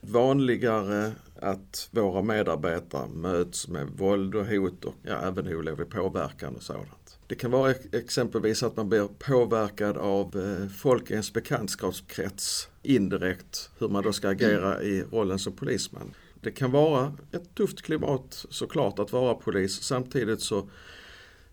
vanligare 0.00 1.12
att 1.42 1.88
våra 1.90 2.22
medarbetare 2.22 3.08
möts 3.08 3.68
med 3.68 3.88
våld 3.88 4.34
och 4.34 4.46
hot 4.46 4.84
och 4.84 4.94
ja, 5.02 5.20
även 5.20 5.48
olovlig 5.48 5.90
påverkan 5.90 6.56
och 6.56 6.62
sådant. 6.62 7.18
Det 7.26 7.34
kan 7.34 7.50
vara 7.50 7.74
exempelvis 7.92 8.62
att 8.62 8.76
man 8.76 8.88
blir 8.88 9.08
påverkad 9.18 9.96
av 9.96 10.36
eh, 10.36 10.68
folk 10.68 11.10
i 11.10 11.12
ens 11.12 11.32
bekantskapskrets 11.32 12.68
indirekt 12.82 13.70
hur 13.78 13.88
man 13.88 14.02
då 14.02 14.12
ska 14.12 14.28
agera 14.28 14.82
i 14.82 15.02
rollen 15.02 15.38
som 15.38 15.52
polisman. 15.52 16.14
Det 16.40 16.50
kan 16.50 16.70
vara 16.70 17.14
ett 17.32 17.54
tufft 17.54 17.82
klimat 17.82 18.46
såklart 18.50 18.98
att 18.98 19.12
vara 19.12 19.34
polis 19.34 19.82
samtidigt 19.82 20.40
så 20.40 20.68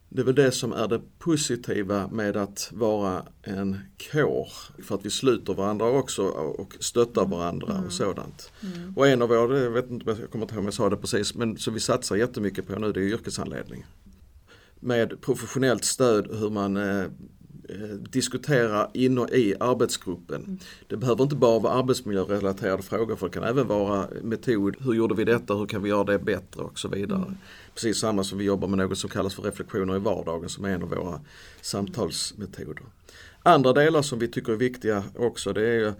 det 0.09 0.21
är 0.21 0.25
väl 0.25 0.35
det 0.35 0.51
som 0.51 0.73
är 0.73 0.87
det 0.87 1.01
positiva 1.19 2.07
med 2.07 2.37
att 2.37 2.69
vara 2.73 3.25
en 3.43 3.79
kår. 4.11 4.47
För 4.83 4.95
att 4.95 5.05
vi 5.05 5.09
sluter 5.09 5.53
varandra 5.53 5.85
också 5.85 6.23
och 6.23 6.75
stöttar 6.79 7.25
varandra 7.25 7.73
mm. 7.73 7.85
och 7.85 7.93
sådant. 7.93 8.51
Mm. 8.63 8.93
Och 8.95 9.07
en 9.07 9.21
av 9.21 9.29
våra, 9.29 9.59
jag 9.59 9.71
vet 9.71 9.89
inte, 9.89 10.09
jag 10.09 10.31
kommer 10.31 10.45
inte 10.45 10.53
ihåg 10.53 10.59
om 10.59 10.65
jag 10.65 10.73
sa 10.73 10.89
det 10.89 10.97
precis, 10.97 11.35
men 11.35 11.57
som 11.57 11.73
vi 11.73 11.79
satsar 11.79 12.15
jättemycket 12.15 12.67
på 12.67 12.79
nu 12.79 12.91
det 12.91 12.99
är 12.99 13.03
yrkeshandledning. 13.03 13.85
Med 14.79 15.21
professionellt 15.21 15.85
stöd 15.85 16.27
hur 16.39 16.49
man 16.49 16.77
Eh, 16.77 17.05
diskutera 18.09 18.89
in 18.93 19.17
och 19.17 19.29
i 19.29 19.55
arbetsgruppen. 19.59 20.43
Mm. 20.43 20.59
Det 20.87 20.97
behöver 20.97 21.23
inte 21.23 21.35
bara 21.35 21.59
vara 21.59 21.73
arbetsmiljörelaterade 21.73 22.83
frågor 22.83 23.15
för 23.15 23.27
det 23.27 23.33
kan 23.33 23.43
även 23.43 23.67
vara 23.67 24.07
metod, 24.21 24.75
hur 24.79 24.93
gjorde 24.93 25.15
vi 25.15 25.23
detta, 25.23 25.53
hur 25.53 25.65
kan 25.65 25.83
vi 25.83 25.89
göra 25.89 26.03
det 26.03 26.19
bättre 26.19 26.61
och 26.61 26.79
så 26.79 26.87
vidare. 26.87 27.21
Mm. 27.21 27.37
Precis 27.73 27.97
samma 27.97 28.23
som 28.23 28.37
vi 28.37 28.43
jobbar 28.43 28.67
med 28.67 28.77
något 28.77 28.97
som 28.97 29.09
kallas 29.09 29.35
för 29.35 29.43
reflektioner 29.43 29.95
i 29.95 29.99
vardagen 29.99 30.49
som 30.49 30.65
är 30.65 30.69
en 30.69 30.83
av 30.83 30.89
våra 30.89 31.19
samtalsmetoder. 31.61 32.83
Andra 33.43 33.73
delar 33.73 34.01
som 34.01 34.19
vi 34.19 34.27
tycker 34.27 34.53
är 34.53 34.57
viktiga 34.57 35.03
också 35.15 35.53
det 35.53 35.67
är 35.67 35.93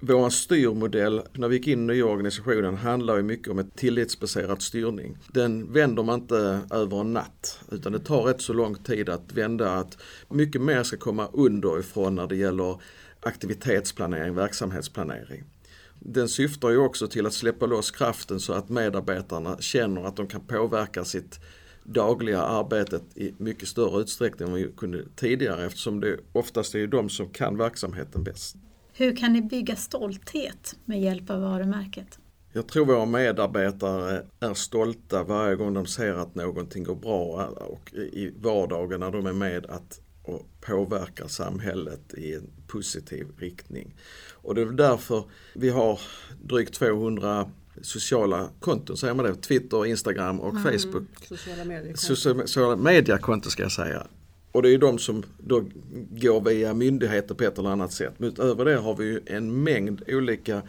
vår 0.00 0.30
styrmodell 0.30 1.22
när 1.32 1.48
vi 1.48 1.56
gick 1.56 1.66
in 1.66 1.82
i 1.82 1.86
nya 1.86 2.06
organisationen 2.06 2.76
handlar 2.76 3.16
ju 3.16 3.22
mycket 3.22 3.48
om 3.48 3.58
ett 3.58 3.76
tillitsbaserad 3.76 4.62
styrning. 4.62 5.18
Den 5.32 5.72
vänder 5.72 6.02
man 6.02 6.20
inte 6.20 6.60
över 6.70 7.00
en 7.00 7.12
natt 7.12 7.60
utan 7.70 7.92
det 7.92 7.98
tar 7.98 8.22
rätt 8.22 8.40
så 8.40 8.52
lång 8.52 8.74
tid 8.74 9.08
att 9.08 9.32
vända 9.32 9.72
att 9.72 9.98
mycket 10.28 10.62
mer 10.62 10.82
ska 10.82 10.96
komma 10.96 11.28
underifrån 11.32 12.14
när 12.14 12.26
det 12.26 12.36
gäller 12.36 12.80
aktivitetsplanering, 13.20 14.34
verksamhetsplanering. 14.34 15.44
Den 15.98 16.28
syftar 16.28 16.70
ju 16.70 16.76
också 16.76 17.08
till 17.08 17.26
att 17.26 17.32
släppa 17.32 17.66
loss 17.66 17.90
kraften 17.90 18.40
så 18.40 18.52
att 18.52 18.68
medarbetarna 18.68 19.56
känner 19.60 20.04
att 20.04 20.16
de 20.16 20.26
kan 20.26 20.40
påverka 20.40 21.04
sitt 21.04 21.40
dagliga 21.84 22.42
arbetet 22.42 23.02
i 23.14 23.34
mycket 23.38 23.68
större 23.68 24.00
utsträckning 24.00 24.48
än 24.48 24.54
vi 24.54 24.72
kunde 24.76 25.04
tidigare 25.16 25.66
eftersom 25.66 26.00
det 26.00 26.16
oftast 26.32 26.74
är 26.74 26.86
de 26.86 27.08
som 27.08 27.28
kan 27.28 27.56
verksamheten 27.56 28.24
bäst. 28.24 28.56
Hur 28.92 29.16
kan 29.16 29.32
ni 29.32 29.42
bygga 29.42 29.76
stolthet 29.76 30.76
med 30.84 31.00
hjälp 31.00 31.30
av 31.30 31.40
varumärket? 31.40 32.18
Jag 32.52 32.68
tror 32.68 32.86
våra 32.86 33.06
medarbetare 33.06 34.26
är 34.40 34.54
stolta 34.54 35.24
varje 35.24 35.56
gång 35.56 35.74
de 35.74 35.86
ser 35.86 36.14
att 36.14 36.34
någonting 36.34 36.84
går 36.84 36.94
bra 36.94 37.46
och 37.46 37.92
i 37.94 38.32
vardagen 38.36 39.00
när 39.00 39.10
de 39.10 39.26
är 39.26 39.32
med 39.32 39.66
att 39.66 40.00
och 40.22 40.46
påverkar 40.60 41.28
samhället 41.28 42.14
i 42.14 42.34
en 42.34 42.50
positiv 42.66 43.26
riktning. 43.38 43.94
Och 44.32 44.54
det 44.54 44.62
är 44.62 44.66
därför 44.66 45.24
vi 45.54 45.70
har 45.70 46.00
drygt 46.42 46.74
200 46.74 47.50
sociala 47.82 48.50
konton, 48.60 48.96
säger 48.96 49.14
man 49.14 49.24
det? 49.24 49.34
Twitter, 49.34 49.86
Instagram 49.86 50.40
och 50.40 50.50
mm, 50.50 50.62
Facebook. 50.62 51.08
Sociala 51.28 51.64
mediekonton. 51.64 52.16
Sociala 52.46 52.76
mediekonton 52.76 53.50
ska 53.50 53.62
jag 53.62 53.72
säga. 53.72 54.06
Och 54.52 54.62
det 54.62 54.70
är 54.70 54.78
de 54.78 54.98
som 54.98 55.22
då 55.38 55.64
går 56.10 56.40
via 56.40 56.74
myndigheter 56.74 57.34
på 57.34 57.44
ett 57.44 57.58
eller 57.58 57.70
annat 57.70 57.92
sätt. 57.92 58.12
Men 58.18 58.28
utöver 58.28 58.64
det 58.64 58.76
har 58.76 58.96
vi 58.96 59.04
ju 59.04 59.20
en 59.26 59.62
mängd 59.62 60.02
olika 60.08 60.62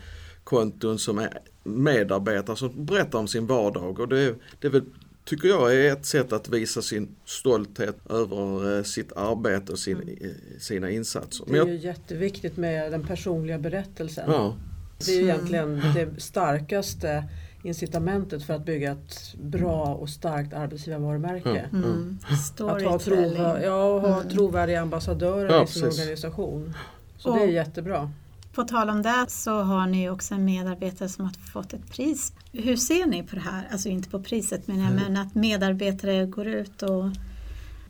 konton 0.43 0.99
som 0.99 1.17
är 1.17 1.39
medarbetare 1.63 2.55
som 2.55 2.85
berättar 2.85 3.19
om 3.19 3.27
sin 3.27 3.47
vardag. 3.47 3.99
Och 3.99 4.07
det, 4.07 4.35
det 4.59 4.67
är 4.67 4.71
väl, 4.71 4.83
tycker 5.25 5.47
jag 5.47 5.75
är 5.75 5.93
ett 5.93 6.05
sätt 6.05 6.33
att 6.33 6.49
visa 6.49 6.81
sin 6.81 7.15
stolthet 7.25 7.95
över 8.09 8.77
eh, 8.77 8.83
sitt 8.83 9.11
arbete 9.11 9.71
och 9.71 9.79
sin, 9.79 10.01
mm. 10.01 10.33
sina 10.59 10.89
insatser. 10.89 11.45
Det 11.47 11.57
är 11.57 11.65
ju 11.65 11.77
jätteviktigt 11.77 12.57
med 12.57 12.91
den 12.91 13.07
personliga 13.07 13.59
berättelsen. 13.59 14.25
Ja. 14.27 14.55
Det 15.05 15.11
är 15.11 15.15
ju 15.15 15.23
egentligen 15.23 15.81
det 15.95 16.21
starkaste 16.21 17.23
incitamentet 17.63 18.43
för 18.43 18.53
att 18.53 18.65
bygga 18.65 18.91
ett 18.91 19.35
bra 19.41 19.85
och 19.85 20.09
starkt 20.09 20.53
arbetsgivarvarumärke. 20.53 21.69
Mm. 21.73 21.83
Mm. 21.83 22.19
Att 22.23 22.83
ha, 22.83 22.99
trov, 22.99 23.59
ja, 23.63 23.99
ha 23.99 24.21
mm. 24.21 24.29
trovärdiga 24.29 24.81
ambassadörer 24.81 25.49
ja, 25.49 25.63
i 25.63 25.67
sin 25.67 25.81
precis. 25.81 25.99
organisation. 25.99 26.73
Så 27.17 27.29
och, 27.29 27.37
det 27.37 27.43
är 27.43 27.47
jättebra. 27.47 28.11
På 28.53 28.63
tal 28.63 28.89
om 28.89 29.01
det 29.01 29.25
så 29.27 29.61
har 29.61 29.87
ni 29.87 30.09
också 30.09 30.33
en 30.33 30.45
medarbetare 30.45 31.09
som 31.09 31.25
har 31.25 31.33
fått 31.33 31.73
ett 31.73 31.91
pris. 31.91 32.33
Hur 32.51 32.75
ser 32.75 33.05
ni 33.05 33.23
på 33.23 33.35
det 33.35 33.41
här? 33.41 33.67
Alltså 33.71 33.89
inte 33.89 34.09
på 34.09 34.19
priset 34.23 34.67
men, 34.67 34.79
mm. 34.79 34.95
men 34.95 35.17
att 35.17 35.35
medarbetare 35.35 36.25
går 36.25 36.47
ut 36.47 36.83
och 36.83 37.05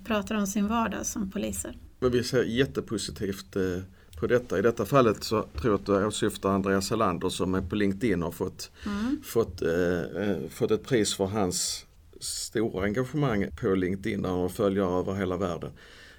pratar 0.05 0.35
om 0.35 0.47
sin 0.47 0.67
vardag 0.67 1.05
som 1.05 1.31
poliser. 1.31 1.77
Men 1.99 2.11
vi 2.11 2.23
ser 2.23 2.43
jättepositivt 2.43 3.55
eh, 3.55 3.61
på 4.21 4.27
detta. 4.27 4.59
I 4.59 4.61
detta 4.61 4.85
fallet 4.85 5.23
så 5.23 5.41
tror 5.41 5.73
jag 5.73 5.73
att 5.73 5.85
du 5.85 6.05
åsyftar 6.05 6.49
Andreas 6.49 6.89
Helander 6.89 7.29
som 7.29 7.55
är 7.55 7.61
på 7.61 7.75
LinkedIn 7.75 8.21
har 8.21 8.31
fått, 8.31 8.71
mm. 8.85 9.21
fått, 9.23 9.61
eh, 9.61 10.01
eh, 10.01 10.37
fått 10.49 10.71
ett 10.71 10.83
pris 10.83 11.15
för 11.15 11.25
hans 11.25 11.85
stora 12.19 12.83
engagemang 12.83 13.47
på 13.61 13.75
LinkedIn 13.75 14.21
där 14.21 14.29
han 14.29 14.39
har 14.39 14.49
följare 14.49 14.99
över 14.99 15.13
hela 15.13 15.37
världen. 15.37 15.71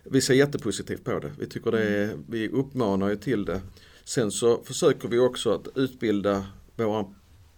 Vi 0.05 0.21
ser 0.21 0.35
jättepositivt 0.35 1.05
på 1.05 1.19
det. 1.19 1.33
Vi 1.39 1.47
tycker 1.47 1.71
det 1.71 1.83
är, 1.83 2.05
mm. 2.05 2.25
vi 2.29 2.49
uppmanar 2.49 3.09
ju 3.09 3.17
till 3.17 3.45
det. 3.45 3.61
Sen 4.05 4.31
så 4.31 4.63
försöker 4.65 5.09
vi 5.09 5.19
också 5.19 5.55
att 5.55 5.69
utbilda 5.75 6.47
våra 6.77 7.05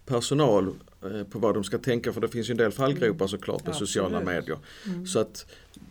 personal 0.05 0.67
eh, 1.03 1.23
på 1.23 1.39
vad 1.39 1.53
de 1.53 1.63
ska 1.63 1.77
tänka 1.77 2.13
för 2.13 2.21
det 2.21 2.27
finns 2.27 2.49
ju 2.49 2.51
en 2.51 2.57
del 2.57 2.71
fallgropar 2.71 3.27
såklart 3.27 3.65
med 3.65 3.75
ja, 3.75 3.79
sociala 3.79 4.21
medier. 4.21 4.57
Mm. 4.85 5.07
Så, 5.07 5.19
att, 5.19 5.45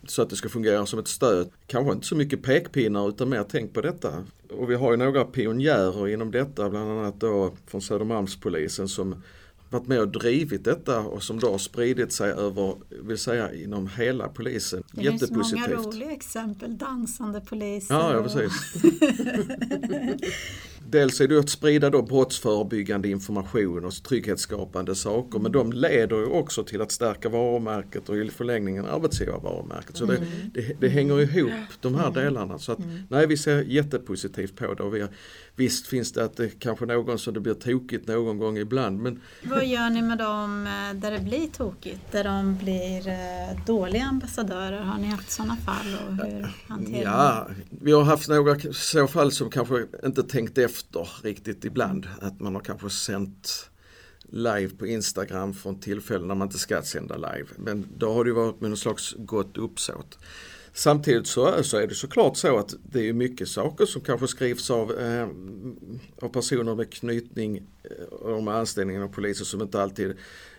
så 0.06 0.22
att 0.22 0.30
det 0.30 0.36
ska 0.36 0.48
fungera 0.48 0.86
som 0.86 0.98
ett 0.98 1.08
stöd. 1.08 1.50
Kanske 1.66 1.92
inte 1.92 2.06
så 2.06 2.16
mycket 2.16 2.42
pekpinnar 2.42 3.08
utan 3.08 3.28
mer 3.28 3.44
tänk 3.50 3.72
på 3.72 3.80
detta. 3.80 4.24
Och 4.54 4.70
vi 4.70 4.74
har 4.74 4.90
ju 4.90 4.96
några 4.96 5.24
pionjärer 5.24 6.08
inom 6.08 6.30
detta, 6.30 6.70
bland 6.70 6.90
annat 6.90 7.20
då 7.20 7.56
från 7.66 7.82
Södermalmspolisen 7.82 8.88
som 8.88 9.22
varit 9.70 9.86
med 9.86 10.00
och 10.00 10.08
drivit 10.08 10.64
detta 10.64 11.00
och 11.00 11.22
som 11.22 11.40
då 11.40 11.50
har 11.50 11.58
spridit 11.58 12.12
sig 12.12 12.30
över, 12.30 12.74
vill 12.88 13.18
säga 13.18 13.54
inom 13.54 13.88
hela 13.96 14.28
polisen. 14.28 14.82
Det 14.92 15.02
finns 15.02 15.30
många 15.30 15.68
roliga 15.68 16.12
exempel, 16.12 16.78
dansande 16.78 17.40
poliser. 17.40 17.94
Ja, 17.94 18.14
ja 18.14 18.22
precis. 18.22 18.52
Dels 20.90 21.20
är 21.20 21.28
det 21.28 21.38
att 21.38 21.50
sprida 21.50 21.90
då 21.90 22.02
brottsförebyggande 22.02 23.08
information 23.08 23.84
och 23.84 23.92
trygghetsskapande 23.92 24.94
saker 24.94 25.38
men 25.38 25.52
de 25.52 25.72
leder 25.72 26.16
ju 26.16 26.26
också 26.26 26.64
till 26.64 26.82
att 26.82 26.92
stärka 26.92 27.28
varumärket 27.28 28.08
och 28.08 28.16
i 28.16 28.30
förlängningen 28.30 28.86
arbetsgivarvarumärket. 28.86 29.96
Så 29.96 30.04
det, 30.04 30.16
mm. 30.16 30.28
det, 30.54 30.80
det, 30.80 30.88
hänger 30.88 31.20
ihop 31.20 31.52
de 31.80 31.94
här 31.94 32.10
delarna. 32.10 32.58
Så 32.58 32.72
att, 32.72 32.78
mm. 32.78 33.02
nej, 33.08 33.26
vi 33.26 33.36
ser 33.36 33.62
jättepositivt 33.62 34.56
på 34.56 34.74
det. 34.74 34.82
Och 34.82 34.94
vi, 34.94 35.06
visst 35.56 35.86
finns 35.86 36.12
det 36.12 36.24
att 36.24 36.36
det 36.36 36.48
kanske 36.58 36.86
någon 36.86 37.18
som 37.18 37.34
det 37.34 37.40
blir 37.40 37.54
tokigt 37.54 38.08
någon 38.08 38.38
gång 38.38 38.58
ibland. 38.58 39.00
Men... 39.00 39.20
Vad 39.42 39.66
gör 39.66 39.90
ni 39.90 40.02
med 40.02 40.18
dem 40.18 40.66
eh, 40.66 41.00
där 41.00 41.10
det 41.10 41.20
blir 41.20 41.48
tokigt? 41.48 42.12
Där 42.12 42.24
de 42.24 42.56
blir 42.56 43.08
eh, 43.08 43.64
dåliga 43.66 44.04
ambassadörer? 44.04 44.80
Har 44.80 44.98
ni 44.98 45.06
haft 45.06 45.30
sådana 45.30 45.56
fall 45.56 45.96
och 46.06 46.26
hur 46.26 46.54
hanterar 46.68 47.02
Ja, 47.02 47.48
vi 47.70 47.92
har 47.92 48.02
haft 48.02 48.28
några 48.28 48.72
så 48.72 49.06
fall 49.06 49.32
som 49.32 49.50
kanske 49.50 49.86
inte 50.04 50.22
tänkt 50.22 50.58
efter 50.58 50.73
riktigt 51.22 51.64
ibland. 51.64 52.08
Att 52.20 52.40
man 52.40 52.54
har 52.54 52.62
kanske 52.62 52.90
sänt 52.90 53.70
live 54.22 54.68
på 54.68 54.86
Instagram 54.86 55.54
från 55.54 55.80
tillfällen 55.80 56.28
när 56.28 56.34
man 56.34 56.48
inte 56.48 56.58
ska 56.58 56.82
sända 56.82 57.16
live. 57.16 57.46
Men 57.56 57.86
då 57.96 58.12
har 58.12 58.24
det 58.24 58.32
varit 58.32 58.60
med 58.60 58.70
någon 58.70 58.76
slags 58.76 59.14
gott 59.18 59.56
uppsåt. 59.56 60.18
Samtidigt 60.76 61.26
så, 61.26 61.62
så 61.62 61.76
är 61.76 61.86
det 61.86 61.94
såklart 61.94 62.36
så 62.36 62.58
att 62.58 62.74
det 62.82 63.08
är 63.08 63.12
mycket 63.12 63.48
saker 63.48 63.86
som 63.86 64.02
kanske 64.02 64.28
skrivs 64.28 64.70
av, 64.70 64.92
eh, 64.92 65.28
av 66.22 66.28
personer 66.28 66.74
med 66.74 66.92
knytning 66.92 67.56
eh, 67.82 68.04
och 68.04 68.42
med 68.42 68.54
anställningen 68.54 69.02
av 69.02 69.08
poliser 69.08 69.44
som 69.44 69.62
inte 69.62 69.82
alltid 69.82 70.10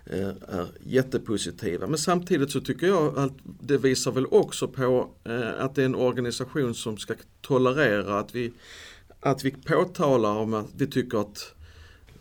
eh, 0.06 0.30
är 0.48 0.68
jättepositiva. 0.84 1.88
Men 1.88 1.98
samtidigt 1.98 2.52
så 2.52 2.62
tycker 2.62 2.88
jag 2.88 3.18
att 3.18 3.34
det 3.44 3.78
visar 3.78 4.12
väl 4.12 4.26
också 4.26 4.68
på 4.68 5.10
eh, 5.24 5.64
att 5.64 5.76
det 5.76 5.82
är 5.82 5.86
en 5.86 5.96
organisation 5.96 6.76
som 6.76 6.98
ska 6.98 7.14
tolerera 7.42 8.20
att 8.20 8.36
vi, 8.36 8.54
att 9.26 9.46
vi 9.46 9.52
påtalar 9.52 10.32
om 10.32 10.54
att 10.54 10.70
vi 10.78 10.88
tycker 10.88 11.18
att 11.18 11.56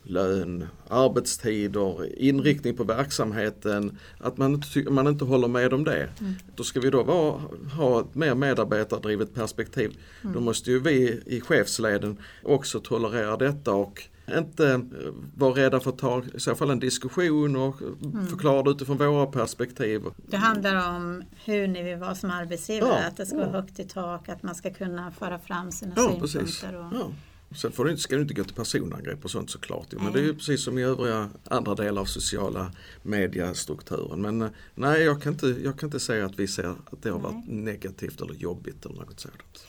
lön, 0.03 0.67
arbetstider, 0.89 2.19
inriktning 2.23 2.77
på 2.77 2.85
verksamheten, 2.85 3.99
att 4.19 4.37
man 4.37 4.55
inte, 4.55 4.91
man 4.91 5.07
inte 5.07 5.25
håller 5.25 5.49
med 5.49 5.73
om 5.73 5.85
det. 5.85 6.09
Mm. 6.21 6.35
Då 6.57 6.65
ska 6.65 6.81
vi 6.81 6.91
då 6.91 7.03
vara, 7.03 7.41
ha 7.77 8.01
ett 8.01 8.15
mer 8.15 8.35
medarbetardrivet 8.35 9.35
perspektiv. 9.35 9.99
Mm. 10.23 10.35
Då 10.35 10.41
måste 10.41 10.71
ju 10.71 10.79
vi 10.79 11.23
i 11.27 11.41
chefsleden 11.41 12.19
också 12.43 12.81
tolerera 12.81 13.37
detta 13.37 13.73
och 13.73 14.03
inte 14.31 14.87
vara 15.35 15.55
rädda 15.55 15.81
för 15.81 15.91
att 15.91 15.99
ta 15.99 16.23
i 16.35 16.41
så 16.41 16.55
fall 16.55 16.71
en 16.71 16.81
diskussion 16.81 17.57
och 17.57 17.83
mm. 17.83 18.27
förklara 18.27 18.63
det 18.63 18.71
utifrån 18.71 18.97
våra 18.97 19.27
perspektiv. 19.27 20.03
Det 20.27 20.37
handlar 20.37 20.97
om 20.97 21.23
hur 21.45 21.69
ni 21.69 21.83
vill 21.83 21.99
vara 21.99 22.15
som 22.15 22.31
arbetsgivare, 22.31 23.01
ja, 23.01 23.09
att 23.09 23.17
det 23.17 23.27
ska 23.27 23.37
ja. 23.37 23.47
vara 23.47 23.61
högt 23.61 23.79
i 23.79 23.85
tak, 23.85 24.29
att 24.29 24.43
man 24.43 24.55
ska 24.55 24.75
kunna 24.75 25.11
föra 25.11 25.39
fram 25.39 25.73
sina 25.73 25.93
ja, 25.97 26.11
synpunkter. 26.11 26.77
Och... 26.77 26.95
Ja. 26.95 27.11
Sen 27.55 27.73
får 27.73 27.85
du, 27.85 27.97
ska 27.97 28.17
du 28.17 28.23
inte 28.23 28.35
gå 28.35 28.45
till 28.45 28.55
personangrepp 28.55 29.25
och 29.25 29.31
sånt 29.31 29.51
såklart. 29.51 29.87
Men 29.93 30.13
det 30.13 30.19
är 30.19 30.23
ju 30.23 30.35
precis 30.35 30.65
som 30.65 30.79
i 30.79 30.83
övriga 30.83 31.31
andra 31.49 31.75
delar 31.75 32.03
av 32.03 32.05
sociala 32.05 32.73
mediestrukturen. 33.03 34.23
Men 34.23 34.43
eh, 34.43 34.49
nej, 34.75 35.03
jag 35.03 35.23
kan, 35.23 35.33
inte, 35.33 35.47
jag 35.47 35.79
kan 35.79 35.87
inte 35.87 36.01
säga 36.01 36.27
att 36.27 36.39
vi 36.39 36.49
ser 36.49 36.65
att 36.65 37.03
det 37.03 37.11
har 37.11 37.19
varit 37.19 37.49
negativt 37.49 38.21
eller 38.21 38.35
jobbigt 38.35 38.87
eller 38.87 38.95
något 38.95 39.21
sådant. 39.21 39.67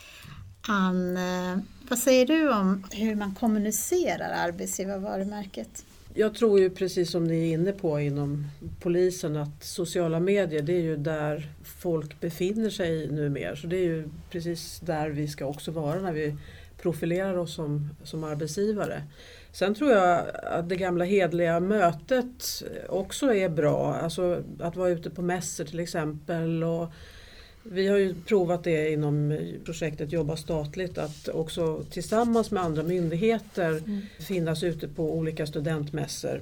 Ann, 0.67 1.17
eh, 1.17 1.57
vad 1.89 1.99
säger 1.99 2.25
du 2.25 2.53
om 2.53 2.83
hur 2.91 3.15
man 3.15 3.35
kommunicerar 3.35 4.47
arbetsgivarvarumärket? 4.47 5.85
Jag 6.13 6.35
tror 6.35 6.59
ju 6.59 6.69
precis 6.69 7.11
som 7.11 7.23
ni 7.23 7.49
är 7.49 7.53
inne 7.53 7.71
på 7.71 7.99
inom 7.99 8.47
polisen 8.81 9.37
att 9.37 9.63
sociala 9.63 10.19
medier 10.19 10.61
det 10.61 10.73
är 10.73 10.81
ju 10.81 10.97
där 10.97 11.49
folk 11.63 12.19
befinner 12.19 12.69
sig 12.69 13.11
numera. 13.11 13.55
Så 13.55 13.67
det 13.67 13.77
är 13.77 13.83
ju 13.83 14.09
precis 14.29 14.79
där 14.79 15.09
vi 15.09 15.27
ska 15.27 15.45
också 15.45 15.71
vara 15.71 16.01
när 16.01 16.13
vi 16.13 16.35
profilerar 16.81 17.37
oss 17.37 17.53
som, 17.53 17.89
som 18.03 18.23
arbetsgivare. 18.23 19.03
Sen 19.51 19.75
tror 19.75 19.91
jag 19.91 20.25
att 20.43 20.69
det 20.69 20.75
gamla 20.75 21.05
hedliga 21.05 21.59
mötet 21.59 22.63
också 22.89 23.33
är 23.33 23.49
bra. 23.49 23.95
Alltså 23.95 24.43
att 24.59 24.75
vara 24.75 24.89
ute 24.89 25.09
på 25.09 25.21
mässor 25.21 25.65
till 25.65 25.79
exempel. 25.79 26.63
Och 26.63 26.91
vi 27.71 27.87
har 27.87 27.97
ju 27.97 28.15
provat 28.25 28.63
det 28.63 28.91
inom 28.91 29.37
projektet 29.65 30.11
Jobba 30.11 30.35
statligt 30.35 30.97
att 30.97 31.27
också 31.27 31.83
tillsammans 31.89 32.51
med 32.51 32.63
andra 32.63 32.83
myndigheter 32.83 33.69
mm. 33.69 34.01
finnas 34.19 34.63
ute 34.63 34.87
på 34.87 35.17
olika 35.17 35.47
studentmässor. 35.47 36.41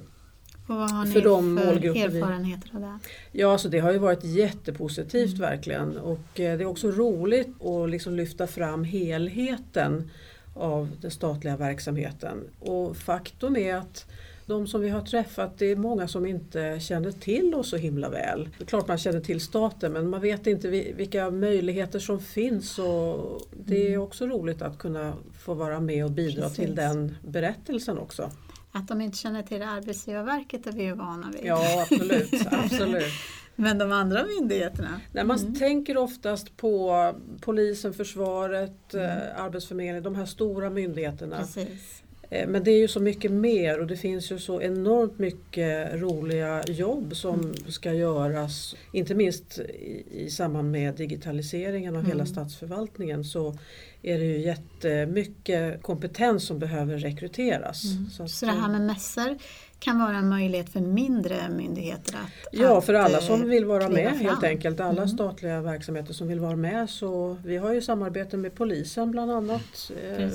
Och 0.66 0.76
vad 0.76 0.90
har 0.90 1.04
ni 1.04 1.12
för, 1.12 1.20
de 1.20 1.58
för 1.58 1.96
erfarenheter 1.96 2.70
av 2.74 2.80
det? 2.80 2.98
Ja, 3.32 3.52
alltså 3.52 3.68
det 3.68 3.78
har 3.78 3.92
ju 3.92 3.98
varit 3.98 4.24
jättepositivt 4.24 5.38
mm. 5.38 5.40
verkligen 5.40 5.96
och 5.96 6.40
eh, 6.40 6.58
det 6.58 6.64
är 6.64 6.66
också 6.66 6.90
roligt 6.90 7.62
att 7.62 7.90
liksom 7.90 8.14
lyfta 8.14 8.46
fram 8.46 8.84
helheten 8.84 10.10
av 10.54 10.90
den 11.00 11.10
statliga 11.10 11.56
verksamheten. 11.56 12.44
Och 12.60 12.96
faktum 12.96 13.56
är 13.56 13.74
att 13.74 14.06
de 14.46 14.66
som 14.66 14.80
vi 14.80 14.88
har 14.88 15.00
träffat, 15.02 15.58
det 15.58 15.66
är 15.66 15.76
många 15.76 16.08
som 16.08 16.26
inte 16.26 16.80
känner 16.80 17.10
till 17.10 17.54
oss 17.54 17.68
så 17.68 17.76
himla 17.76 18.08
väl. 18.08 18.48
Det 18.58 18.64
är 18.64 18.66
klart 18.66 18.88
man 18.88 18.98
känner 18.98 19.20
till 19.20 19.40
staten 19.40 19.92
men 19.92 20.10
man 20.10 20.20
vet 20.20 20.46
inte 20.46 20.68
vilka 20.68 21.30
möjligheter 21.30 21.98
som 21.98 22.20
finns 22.20 22.78
och 22.78 23.40
det 23.66 23.86
är 23.86 23.88
mm. 23.88 24.02
också 24.02 24.26
roligt 24.26 24.62
att 24.62 24.78
kunna 24.78 25.14
få 25.38 25.54
vara 25.54 25.80
med 25.80 26.04
och 26.04 26.10
bidra 26.10 26.42
Precis. 26.42 26.56
till 26.56 26.74
den 26.74 27.16
berättelsen 27.22 27.98
också. 27.98 28.30
Att 28.72 28.88
de 28.88 29.00
inte 29.00 29.18
känner 29.18 29.42
till 29.42 29.62
Arbetsgivarverket 29.62 30.66
är 30.66 30.72
vi 30.72 30.82
ju 30.82 30.94
vana 30.94 31.30
vid. 31.32 31.44
Ja 31.44 31.82
absolut. 31.82 32.32
absolut. 32.50 33.12
Men 33.56 33.78
de 33.78 33.92
andra 33.92 34.24
myndigheterna? 34.24 35.00
Nej, 35.12 35.24
man 35.24 35.38
mm. 35.38 35.54
tänker 35.54 35.96
oftast 35.96 36.56
på 36.56 37.14
polisen, 37.40 37.94
försvaret, 37.94 38.94
mm. 38.94 39.06
Eh, 39.06 39.42
Arbetsförmedlingen, 39.44 40.02
de 40.02 40.14
här 40.14 40.26
stora 40.26 40.70
myndigheterna. 40.70 41.38
Precis. 41.38 42.02
Eh, 42.34 42.48
men 42.48 42.64
det 42.64 42.70
är 42.70 42.78
ju 42.78 42.88
så 42.88 43.00
mycket 43.00 43.30
mer 43.30 43.80
och 43.80 43.86
det 43.86 43.96
finns 43.96 44.32
ju 44.32 44.38
så 44.38 44.60
enormt 44.60 45.18
mycket 45.18 45.94
roliga 45.94 46.62
jobb 46.66 47.16
som 47.16 47.40
mm. 47.40 47.54
ska 47.68 47.92
göras. 47.92 48.74
Inte 48.92 49.14
minst 49.14 49.58
i, 49.58 50.30
samband 50.30 50.70
med 50.70 50.94
digitaliseringen 50.94 51.94
av 51.94 52.00
mm. 52.00 52.10
hela 52.10 52.26
statsförvaltningen 52.26 53.24
så 53.24 53.58
är 54.02 54.18
det 54.18 54.24
ju 54.24 54.40
jättemycket 54.40 55.82
kompetens 55.82 56.46
som 56.46 56.58
behöver 56.58 56.98
rekryteras. 56.98 57.84
Mm. 57.84 58.10
Så, 58.10 58.22
att, 58.22 58.30
så 58.30 58.46
det 58.46 58.52
här 58.52 58.68
med 58.68 58.80
mässor 58.80 59.38
kan 59.78 59.98
vara 59.98 60.16
en 60.16 60.28
möjlighet 60.28 60.68
för 60.68 60.80
mindre 60.80 61.36
myndigheter 61.50 62.14
att 62.14 62.48
Ja, 62.52 62.80
för 62.80 62.94
alla 62.94 63.20
som 63.20 63.42
eh, 63.42 63.46
vill 63.46 63.64
vara 63.64 63.88
med 63.88 64.08
fram. 64.08 64.18
helt 64.18 64.44
enkelt. 64.44 64.80
Alla 64.80 65.02
mm. 65.02 65.08
statliga 65.08 65.60
verksamheter 65.60 66.12
som 66.12 66.28
vill 66.28 66.40
vara 66.40 66.56
med. 66.56 66.90
Så 66.90 67.36
vi 67.44 67.56
har 67.56 67.72
ju 67.72 67.82
samarbete 67.82 68.36
med 68.36 68.54
polisen 68.54 69.10
bland 69.10 69.30
annat 69.30 69.90
eh, 70.18 70.28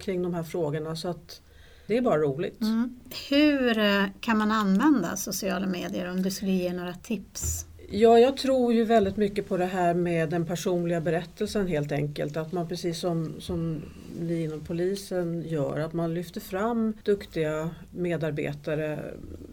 kring 0.00 0.22
de 0.22 0.34
här 0.34 0.42
frågorna. 0.42 0.96
Så 0.96 1.08
att 1.08 1.40
det 1.86 1.96
är 1.96 2.02
bara 2.02 2.18
roligt. 2.18 2.60
Mm. 2.60 2.96
Hur 3.30 3.78
eh, 3.78 4.04
kan 4.20 4.38
man 4.38 4.52
använda 4.52 5.16
sociala 5.16 5.66
medier 5.66 6.10
om 6.10 6.22
du 6.22 6.30
skulle 6.30 6.52
ge 6.52 6.72
några 6.72 6.94
tips? 6.94 7.66
Ja, 7.90 8.18
jag 8.18 8.36
tror 8.36 8.72
ju 8.72 8.84
väldigt 8.84 9.16
mycket 9.16 9.48
på 9.48 9.56
det 9.56 9.66
här 9.66 9.94
med 9.94 10.30
den 10.30 10.46
personliga 10.46 11.00
berättelsen 11.00 11.66
helt 11.66 11.92
enkelt. 11.92 12.36
Att 12.36 12.52
man 12.52 12.68
precis 12.68 12.98
som, 12.98 13.34
som 13.38 13.82
ni 14.20 14.42
inom 14.42 14.60
polisen 14.60 15.44
gör, 15.46 15.80
att 15.80 15.92
man 15.92 16.14
lyfter 16.14 16.40
fram 16.40 16.92
duktiga 17.04 17.70
medarbetare 17.90 18.98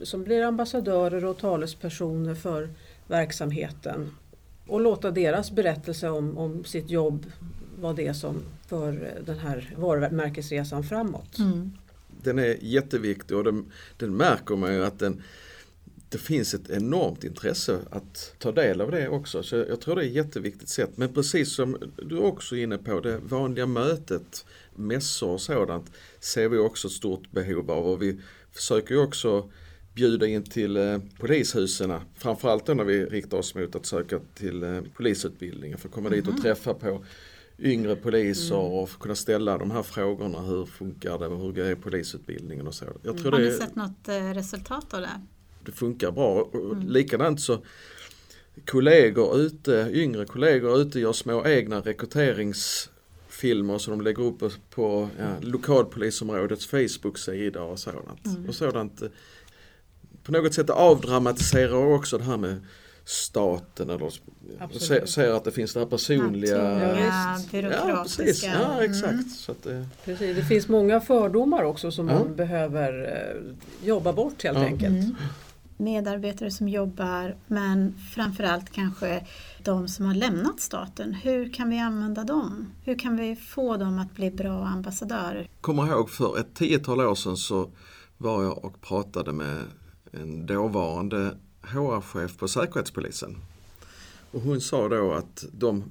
som 0.01 0.23
blir 0.23 0.43
ambassadörer 0.43 1.25
och 1.25 1.37
talespersoner 1.37 2.35
för 2.35 2.69
verksamheten. 3.07 4.11
Och 4.67 4.81
låta 4.81 5.11
deras 5.11 5.51
berättelse 5.51 6.09
om, 6.09 6.37
om 6.37 6.63
sitt 6.63 6.89
jobb 6.89 7.25
vara 7.79 7.93
det 7.93 8.13
som 8.13 8.35
för 8.67 9.13
den 9.25 9.39
här 9.39 9.73
varumärkesresan 9.77 10.83
framåt. 10.83 11.39
Mm. 11.39 11.71
Den 12.23 12.39
är 12.39 12.57
jätteviktig 12.61 13.37
och 13.37 13.43
den, 13.43 13.71
den 13.97 14.17
märker 14.17 14.55
man 14.55 14.73
ju 14.73 14.85
att 14.85 14.99
den 14.99 15.21
det 16.13 16.19
finns 16.19 16.53
ett 16.53 16.69
enormt 16.69 17.23
intresse 17.23 17.79
att 17.89 18.35
ta 18.39 18.51
del 18.51 18.81
av 18.81 18.91
det 18.91 19.09
också. 19.09 19.43
Så 19.43 19.55
jag 19.55 19.81
tror 19.81 19.95
det 19.95 20.05
är 20.05 20.07
ett 20.07 20.13
jätteviktigt 20.13 20.69
sätt. 20.69 20.89
Men 20.95 21.13
precis 21.13 21.55
som 21.55 21.77
du 21.97 22.17
också 22.17 22.55
är 22.55 22.63
inne 22.63 22.77
på, 22.77 22.99
det 22.99 23.17
vanliga 23.17 23.65
mötet, 23.65 24.45
mässor 24.75 25.29
och 25.29 25.41
sådant, 25.41 25.91
ser 26.19 26.49
vi 26.49 26.57
också 26.57 26.87
ett 26.87 26.93
stort 26.93 27.31
behov 27.31 27.71
av. 27.71 27.87
Och 27.87 28.01
vi 28.01 28.19
försöker 28.51 28.95
ju 28.95 29.01
också 29.01 29.49
bjuda 29.93 30.27
in 30.27 30.43
till 30.43 30.77
eh, 30.77 30.97
polishusen, 31.19 31.93
framförallt 32.15 32.65
då 32.65 32.73
när 32.73 32.83
vi 32.83 33.05
riktar 33.05 33.37
oss 33.37 33.55
mot 33.55 33.75
att 33.75 33.85
söka 33.85 34.19
till 34.35 34.63
eh, 34.63 34.81
polisutbildningen 34.95 35.77
för 35.77 35.87
att 35.87 35.93
komma 35.93 36.07
mm. 36.07 36.19
dit 36.19 36.27
och 36.27 36.33
mhm. 36.33 36.43
träffa 36.43 36.73
på 36.73 37.05
yngre 37.63 37.95
poliser 37.95 38.55
mm. 38.55 38.71
och 38.71 38.89
kunna 38.89 39.15
ställa 39.15 39.57
de 39.57 39.71
här 39.71 39.83
frågorna. 39.83 40.41
Hur 40.41 40.65
funkar 40.65 41.19
det? 41.19 41.27
Hur 41.27 41.59
är 41.59 41.75
polisutbildningen 41.75 42.67
och 42.67 42.73
så. 42.73 42.85
Jag 43.03 43.17
tror 43.17 43.31
Har 43.31 43.39
ni 43.39 43.51
sett 43.51 43.75
något 43.75 44.07
eh, 44.07 44.33
resultat 44.33 44.93
av 44.93 45.01
det? 45.01 45.21
det 45.65 45.71
funkar 45.71 46.11
bra. 46.11 46.49
Mm. 46.53 46.87
Likadant 46.87 47.41
så 47.41 47.63
kollegor 48.65 49.37
ute, 49.37 49.89
yngre 49.93 50.25
kollegor 50.25 50.81
ute 50.81 50.99
gör 50.99 51.13
små 51.13 51.47
egna 51.47 51.79
rekryteringsfilmer 51.79 53.77
som 53.77 53.97
de 53.97 54.03
lägger 54.03 54.23
upp 54.23 54.43
på 54.69 55.09
ja, 55.19 55.35
lokalpolisområdets 55.41 56.67
Facebook-sida 56.67 57.61
och 57.61 57.79
sådant. 57.79 58.25
Mm. 58.25 58.49
Och 58.49 58.55
sådant 58.55 59.01
eh, 59.01 59.09
på 60.23 60.31
något 60.31 60.53
sätt 60.53 60.69
avdramatiserar 60.69 61.95
också 61.95 62.17
det 62.17 62.23
här 62.23 62.37
med 62.37 62.61
staten 63.05 63.89
eller 63.89 65.05
ser 65.05 65.31
att 65.31 65.43
det 65.43 65.51
finns 65.51 65.73
det 65.73 65.79
här 65.79 65.87
personliga... 65.87 66.57
Ja, 66.57 67.37
ja, 67.51 68.03
precis. 68.03 68.43
Ja, 68.43 68.83
exakt. 68.83 69.13
Mm. 69.13 69.29
Så 69.29 69.51
att, 69.51 69.65
eh. 69.65 69.83
precis. 70.05 70.35
Det 70.35 70.43
finns 70.43 70.67
många 70.67 71.01
fördomar 71.01 71.63
också 71.63 71.91
som 71.91 72.09
ja. 72.09 72.19
man 72.19 72.35
behöver 72.35 73.03
eh, 73.03 73.87
jobba 73.87 74.13
bort 74.13 74.43
helt 74.43 74.57
ja. 74.57 74.65
enkelt. 74.65 74.93
Mm 74.93 75.15
medarbetare 75.77 76.51
som 76.51 76.69
jobbar 76.69 77.35
men 77.47 77.95
framförallt 78.13 78.69
kanske 78.69 79.27
de 79.63 79.87
som 79.87 80.05
har 80.05 80.13
lämnat 80.13 80.59
staten. 80.59 81.13
Hur 81.13 81.53
kan 81.53 81.69
vi 81.69 81.79
använda 81.79 82.23
dem? 82.23 82.71
Hur 82.83 82.99
kan 82.99 83.17
vi 83.17 83.35
få 83.35 83.77
dem 83.77 83.99
att 83.99 84.13
bli 84.15 84.31
bra 84.31 84.65
ambassadörer? 84.65 85.49
Kommer 85.61 85.87
ihåg 85.87 86.09
för 86.09 86.39
ett 86.39 86.55
tiotal 86.55 87.01
år 87.01 87.15
sedan 87.15 87.37
så 87.37 87.69
var 88.17 88.43
jag 88.43 88.65
och 88.65 88.81
pratade 88.81 89.33
med 89.33 89.57
en 90.11 90.45
dåvarande 90.45 91.37
HR-chef 91.63 92.37
på 92.37 92.47
Säkerhetspolisen. 92.47 93.37
Och 94.31 94.41
hon 94.41 94.61
sa 94.61 94.89
då 94.89 95.13
att 95.13 95.45
de 95.51 95.83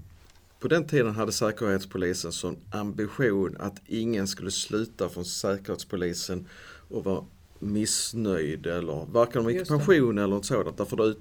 på 0.61 0.69
den 0.69 0.87
tiden 0.87 1.15
hade 1.15 1.33
Säkerhetspolisen 1.33 2.33
som 2.33 2.57
ambition 2.73 3.57
att 3.59 3.81
ingen 3.87 4.29
skulle 4.29 4.51
sluta 4.51 5.09
från 5.09 5.25
Säkerhetspolisen 5.25 6.49
och 6.89 7.05
vara 7.05 7.25
missnöjd 7.59 8.67
eller 8.67 9.07
varken 9.13 9.45
med 9.45 9.69
pension 9.69 10.19
eller 10.19 10.35
något 10.35 10.47
sådant. 10.47 10.77
Därför 10.77 10.97
då, 10.97 11.07
ut, 11.07 11.19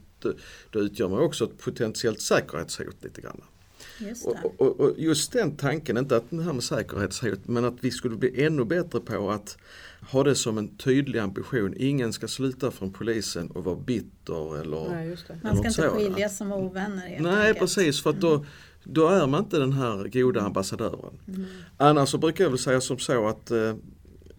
då 0.70 0.80
utgör 0.80 1.10
man 1.10 1.20
också 1.20 1.44
ett 1.44 1.58
potentiellt 1.58 2.22
säkerhetshot 2.22 3.04
lite 3.04 3.22
grann. 3.22 3.42
Just 4.02 4.26
Och, 4.26 4.62
och, 4.62 4.80
och 4.80 4.94
just 4.98 5.32
den 5.32 5.56
tanken, 5.56 5.98
inte 5.98 6.18
att 6.18 6.24
det 6.30 6.44
här 6.44 6.54
med 6.54 6.64
säkerhetshot, 6.64 7.48
men 7.48 7.66
att 7.66 7.76
vi 7.82 7.92
skulle 7.92 8.16
bli 8.16 8.46
ännu 8.46 8.66
bättre 8.66 9.00
på 9.00 9.32
att 9.32 9.58
ha 10.12 10.24
det 10.24 10.36
som 10.36 10.58
en 10.58 10.78
tydlig 10.78 11.20
ambition. 11.20 11.74
Ingen 11.78 12.14
ska 12.14 12.28
sluta 12.28 12.72
från 12.72 12.94
polisen 12.94 13.52
och 13.52 13.64
vara 13.64 13.76
bitter 13.76 14.62
eller 14.62 14.90
Nej, 14.90 15.10
just 15.10 15.28
det. 15.28 15.40
Man 15.44 15.58
ska 15.58 15.68
inte 15.68 15.90
skiljas 15.90 16.38
som 16.38 16.52
ovänner 16.52 17.18
Nej 17.20 17.48
enkelt. 17.48 17.60
precis 17.60 18.04
för 18.04 18.10
att 18.10 18.22
då, 18.22 18.46
då 18.84 19.08
är 19.08 19.28
man 19.28 19.44
inte 19.44 19.60
den 19.60 19.74
här 19.74 20.08
goda 20.08 20.42
ambassadören. 20.42 21.20
Annars 21.78 22.10
så 22.10 22.18
brukar 22.18 22.44
jag 22.44 22.52
väl 22.52 22.60
säga 22.60 22.82
som 22.82 23.00
så 23.00 23.28
att 23.28 23.52
eh, 23.52 23.76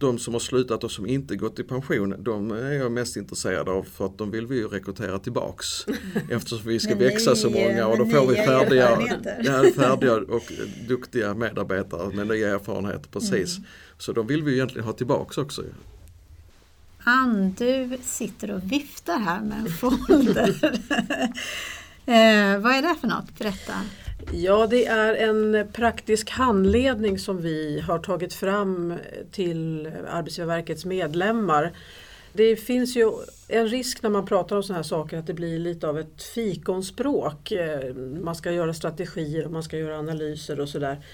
de 0.03 0.19
som 0.19 0.33
har 0.33 0.39
slutat 0.39 0.83
och 0.83 0.91
som 0.91 1.05
inte 1.05 1.35
gått 1.35 1.59
i 1.59 1.63
pension, 1.63 2.15
de 2.23 2.51
är 2.51 2.71
jag 2.71 2.91
mest 2.91 3.17
intresserad 3.17 3.69
av 3.69 3.83
för 3.83 4.05
att 4.05 4.17
de 4.17 4.31
vill 4.31 4.47
vi 4.47 4.55
ju 4.55 4.67
rekrytera 4.67 5.19
tillbaks. 5.19 5.85
Eftersom 6.29 6.67
vi 6.67 6.79
ska 6.79 6.95
växa 6.95 7.35
så 7.35 7.49
många 7.49 7.87
och 7.87 7.97
då 7.97 8.05
får 8.05 8.27
vi 8.27 8.35
färdiga, 8.35 8.99
ja, 9.43 9.63
färdiga 9.75 10.13
och 10.13 10.51
duktiga 10.87 11.33
medarbetare 11.33 12.15
med 12.15 12.27
nya 12.27 12.49
erfarenheter. 12.49 13.09
Precis. 13.11 13.57
Mm. 13.57 13.69
Så 13.97 14.13
de 14.13 14.27
vill 14.27 14.43
vi 14.43 14.53
egentligen 14.53 14.85
ha 14.85 14.93
tillbaks 14.93 15.37
också. 15.37 15.63
Ann, 17.03 17.55
du 17.57 17.97
sitter 18.01 18.51
och 18.51 18.71
viftar 18.71 19.19
här 19.19 19.41
med 19.41 19.57
en 19.57 19.69
folder. 19.69 20.49
eh, 22.05 22.59
vad 22.59 22.75
är 22.75 22.81
det 22.81 22.95
för 23.01 23.07
något? 23.07 23.39
Berätta. 23.39 23.73
Ja, 24.31 24.67
det 24.67 24.85
är 24.85 25.13
en 25.13 25.67
praktisk 25.73 26.29
handledning 26.29 27.19
som 27.19 27.41
vi 27.41 27.79
har 27.79 27.99
tagit 27.99 28.33
fram 28.33 28.93
till 29.31 29.91
Arbetsgivarverkets 30.09 30.85
medlemmar. 30.85 31.71
Det 32.33 32.55
finns 32.55 32.95
ju 32.95 33.11
en 33.47 33.67
risk 33.67 34.03
när 34.03 34.09
man 34.09 34.25
pratar 34.25 34.55
om 34.55 34.63
sådana 34.63 34.77
här 34.77 34.83
saker 34.83 35.17
att 35.17 35.27
det 35.27 35.33
blir 35.33 35.59
lite 35.59 35.87
av 35.87 35.99
ett 35.99 36.23
fikonspråk. 36.23 37.51
Eh, 37.51 37.95
man 37.95 38.35
ska 38.35 38.51
göra 38.51 38.73
strategier 38.73 39.45
och 39.45 39.51
man 39.51 39.63
ska 39.63 39.77
göra 39.77 39.99
analyser 39.99 40.59
och 40.59 40.69
sådär. 40.69 41.05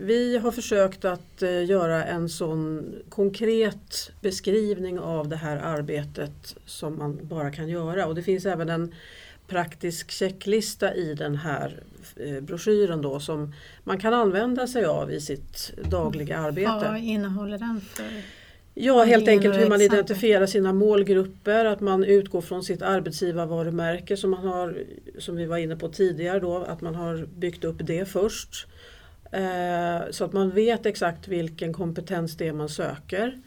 Vi 0.00 0.38
har 0.38 0.52
försökt 0.52 1.04
att 1.04 1.42
eh, 1.42 1.64
göra 1.64 2.04
en 2.04 2.28
sån 2.28 2.94
konkret 3.08 4.10
beskrivning 4.20 4.98
av 4.98 5.28
det 5.28 5.36
här 5.36 5.56
arbetet 5.56 6.56
som 6.66 6.98
man 6.98 7.18
bara 7.22 7.52
kan 7.52 7.68
göra 7.68 8.06
och 8.06 8.14
det 8.14 8.22
finns 8.22 8.46
även 8.46 8.68
en 8.68 8.94
praktisk 9.46 10.10
checklista 10.10 10.94
i 10.94 11.14
den 11.14 11.36
här 11.36 11.82
eh, 12.16 12.40
broschyren 12.40 13.02
då 13.02 13.20
som 13.20 13.54
man 13.84 13.98
kan 14.00 14.14
använda 14.14 14.66
sig 14.66 14.84
av 14.84 15.12
i 15.12 15.20
sitt 15.20 15.72
dagliga 15.90 16.38
arbete. 16.38 16.88
Vad 16.88 16.98
innehåller 16.98 17.58
den 17.58 17.80
för? 17.80 18.22
Ja, 18.78 19.04
helt 19.04 19.28
enkelt 19.28 19.56
hur 19.56 19.68
man 19.68 19.80
identifierar 19.80 20.46
sina 20.46 20.72
målgrupper, 20.72 21.64
att 21.64 21.80
man 21.80 22.04
utgår 22.04 22.40
från 22.40 22.62
sitt 22.64 22.82
arbetsgivarvarumärke 22.82 24.16
som 24.16 24.30
man 24.30 24.46
har, 24.46 24.84
som 25.18 25.36
vi 25.36 25.46
var 25.46 25.56
inne 25.56 25.76
på 25.76 25.88
tidigare 25.88 26.40
då, 26.40 26.56
att 26.56 26.80
man 26.80 26.94
har 26.94 27.26
byggt 27.36 27.64
upp 27.64 27.76
det 27.78 28.08
först. 28.08 28.66
Eh, 29.32 30.10
så 30.10 30.24
att 30.24 30.32
man 30.32 30.50
vet 30.50 30.86
exakt 30.86 31.28
vilken 31.28 31.72
kompetens 31.72 32.36
det 32.36 32.48
är 32.48 32.52
man 32.52 32.68
söker. 32.68 33.38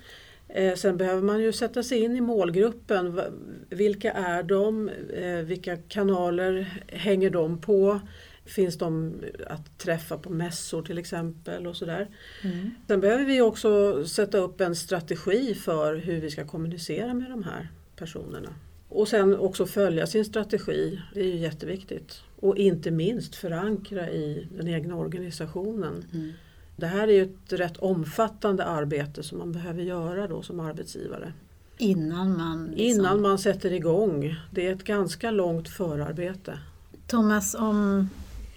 Eh, 0.50 0.76
sen 0.76 0.98
behöver 0.98 1.22
man 1.22 1.42
ju 1.42 1.52
sätta 1.52 1.84
sig 1.84 2.00
in 2.00 2.16
i 2.16 2.22
målgruppen. 2.22 3.22
Vilka 3.70 4.12
är 4.12 4.44
de? 4.44 4.90
Eh, 5.14 5.38
vilka 5.38 5.78
kanaler 5.78 6.84
hänger 6.88 7.30
de 7.30 7.62
på? 7.62 8.00
Finns 8.46 8.78
de 8.78 9.14
att 9.48 9.80
träffa 9.80 10.18
på 10.18 10.30
mässor 10.30 10.82
till 10.82 10.98
exempel 10.98 11.68
och 11.68 11.76
sådär. 11.76 12.08
Mm. 12.44 12.72
Sen 12.88 13.00
behöver 13.00 13.26
vi 13.26 13.42
också 13.42 14.04
sätta 14.06 14.38
upp 14.38 14.62
en 14.62 14.76
strategi 14.76 15.56
för 15.56 15.96
hur 15.96 16.22
vi 16.22 16.30
ska 16.30 16.46
kommunicera 16.46 17.14
med 17.14 17.30
de 17.30 17.44
här 17.44 17.68
personerna. 17.96 18.50
Och 18.90 19.08
sen 19.08 19.36
också 19.36 19.66
följa 19.66 20.08
sin 20.08 20.26
strategi, 20.26 21.02
det 21.14 21.20
är 21.20 21.26
ju 21.26 21.38
jätteviktigt. 21.38 22.22
Och 22.36 22.58
inte 22.58 22.92
minst 22.92 23.36
förankra 23.36 24.10
i 24.10 24.48
den 24.58 24.68
egna 24.68 24.96
organisationen. 24.96 26.06
Mm. 26.14 26.32
Det 26.80 26.88
här 26.88 27.08
är 27.08 27.12
ju 27.12 27.24
ett 27.24 27.54
rätt 27.54 27.78
omfattande 27.78 28.66
arbete 28.66 29.24
som 29.24 29.38
man 29.38 29.52
behöver 29.52 29.84
göra 29.84 30.28
då 30.28 30.42
som 30.42 30.60
arbetsgivare. 30.60 31.34
Innan 31.78 32.38
man... 32.38 32.66
Liksom... 32.66 32.86
Innan 32.86 33.22
man 33.22 33.40
sätter 33.40 33.74
igång. 33.74 34.36
Det 34.52 34.68
är 34.68 34.74
ett 34.74 34.84
ganska 34.84 35.32
långt 35.32 35.70
förarbete. 35.70 36.60
Thomas, 37.08 37.56
om 37.56 38.10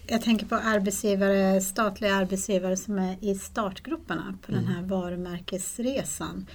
jag 0.07 0.23
tänker 0.23 0.47
på 0.47 0.55
arbetsgivare, 0.55 1.61
statliga 1.61 2.15
arbetsgivare 2.15 2.77
som 2.77 2.99
är 2.99 3.17
i 3.21 3.35
startgrupperna 3.35 4.39
på 4.47 4.53
den 4.53 4.65
här 4.65 4.83
varumärkesresan. 4.83 6.47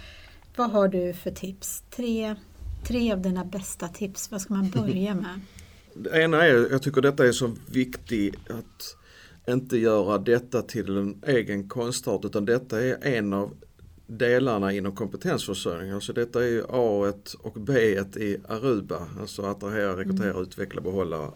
Vad 0.55 0.71
har 0.71 0.87
du 0.87 1.13
för 1.13 1.31
tips? 1.31 1.83
Tre, 1.95 2.35
tre 2.83 3.13
av 3.13 3.21
dina 3.21 3.45
bästa 3.45 3.87
tips, 3.87 4.31
vad 4.31 4.41
ska 4.41 4.53
man 4.53 4.69
börja 4.69 5.15
med? 5.15 5.41
Det 5.99 6.21
ena 6.21 6.45
är, 6.45 6.71
jag 6.71 6.81
tycker 6.81 7.01
detta 7.01 7.27
är 7.27 7.31
så 7.31 7.51
viktigt 7.65 8.35
att 8.49 8.95
inte 9.49 9.77
göra 9.77 10.17
detta 10.17 10.61
till 10.61 10.97
en 10.97 11.21
egen 11.27 11.69
konstart 11.69 12.25
utan 12.25 12.45
detta 12.45 12.83
är 12.83 12.97
en 13.01 13.33
av 13.33 13.55
delarna 14.07 14.73
inom 14.73 14.95
kompetensförsörjning. 14.95 15.91
Alltså 15.91 16.13
detta 16.13 16.43
är 16.43 16.47
ju 16.47 16.63
A 16.69 17.13
och 17.39 17.53
B 17.53 17.73
i 18.15 18.37
Aruba, 18.47 19.07
alltså 19.19 19.41
attrahera, 19.41 19.97
rekrytera, 19.97 20.41
utveckla, 20.41 20.81
behålla, 20.81 21.31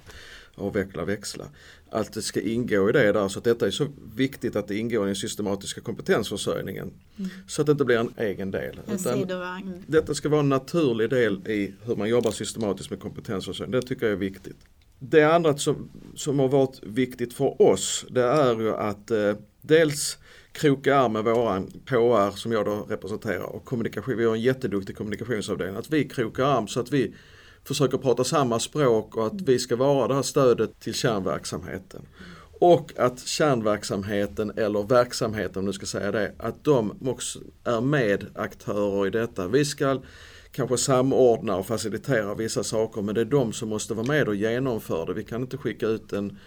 avveckla, 0.56 1.06
växla. 1.06 1.46
Allt 1.90 2.14
det 2.14 2.22
ska 2.22 2.42
ingå 2.42 2.90
i 2.90 2.92
det 2.92 3.12
där 3.12 3.28
så 3.28 3.40
att 3.40 3.46
detta 3.46 3.68
är 3.68 3.72
så 3.72 3.88
viktigt 4.16 4.56
att 4.56 4.68
det 4.68 4.78
ingår 4.78 5.04
i 5.04 5.06
den 5.06 5.16
systematiska 5.16 5.82
kompetensförsörjningen. 5.82 6.94
Så 7.48 7.62
att 7.62 7.66
det 7.66 7.72
inte 7.72 7.86
blir 7.86 7.98
en 7.98 8.14
egen 8.18 8.52
del. 8.52 8.80
En 8.88 8.96
Utan 8.96 9.84
detta 9.88 10.14
ska 10.14 10.30
vara 10.30 10.40
en 10.40 10.50
naturlig 10.50 11.10
del 11.10 11.48
i 11.48 11.74
hur 11.84 11.96
man 11.96 12.10
jobbar 12.10 12.32
systematiskt 12.32 12.90
med 12.90 13.00
kompetensförsörjning. 13.00 13.72
Det 13.72 13.88
tycker 13.88 14.06
jag 14.06 14.14
är 14.14 14.18
viktigt. 14.18 14.58
Det 15.04 15.24
andra 15.24 15.58
som, 15.58 15.90
som 16.16 16.40
har 16.40 16.48
varit 16.48 16.80
viktigt 16.84 17.34
för 17.34 17.62
oss 17.62 18.06
det 18.10 18.24
är 18.24 18.56
ju 18.56 18.76
att 18.76 19.12
eh, 19.12 19.34
dels 19.62 20.18
kroka 20.52 20.98
arm 20.98 21.14
med 21.14 21.24
våran 21.24 21.72
påar 21.86 22.32
som 22.32 22.52
jag 22.52 22.66
då 22.66 22.86
representerar 22.90 23.44
och 23.44 23.66
kommunikation. 23.66 24.18
Vi 24.18 24.26
har 24.26 24.36
en 24.36 24.42
jätteduktig 24.42 24.98
kommunikationsavdelning. 24.98 25.78
Att 25.78 25.90
vi 25.90 26.10
krokar 26.10 26.44
arm 26.44 26.68
så 26.68 26.80
att 26.80 26.92
vi 26.92 27.14
försöker 27.64 27.98
prata 27.98 28.24
samma 28.24 28.60
språk 28.60 29.18
och 29.18 29.28
att 29.28 29.42
vi 29.42 29.60
ska 29.60 29.76
vara 29.76 30.08
det 30.08 30.16
här 30.16 30.22
stödet 30.22 30.80
till 30.80 30.94
kärnverksamheten. 30.94 32.02
Och 32.60 32.92
att 32.98 33.20
kärnverksamheten 33.20 34.52
eller 34.58 34.84
verksamheten 34.84 35.60
om 35.60 35.66
du 35.66 35.74
ska 35.74 35.86
säga 35.86 36.12
det, 36.12 36.32
att 36.38 36.64
de 36.64 37.10
också 37.10 37.40
är 37.64 37.82
medaktörer 37.82 39.08
i 39.08 39.10
detta. 39.10 39.48
Vi 39.48 39.66
ska 39.66 40.02
kanske 40.52 40.78
samordna 40.78 41.56
och 41.56 41.66
facilitera 41.66 42.36
vissa 42.36 42.64
saker 42.64 43.02
men 43.02 43.16
det 43.16 43.22
är 43.22 43.26
de 43.26 43.54
som 43.54 43.70
måste 43.70 43.94
vara 43.94 44.08
med 44.08 44.28
och 44.28 44.36
genomföra 44.36 45.06
det. 45.06 45.14
Vi 45.14 45.24
kan 45.24 45.42
inte 45.42 45.58
skicka 45.58 45.88
ut 45.88 46.14
en 46.14 46.38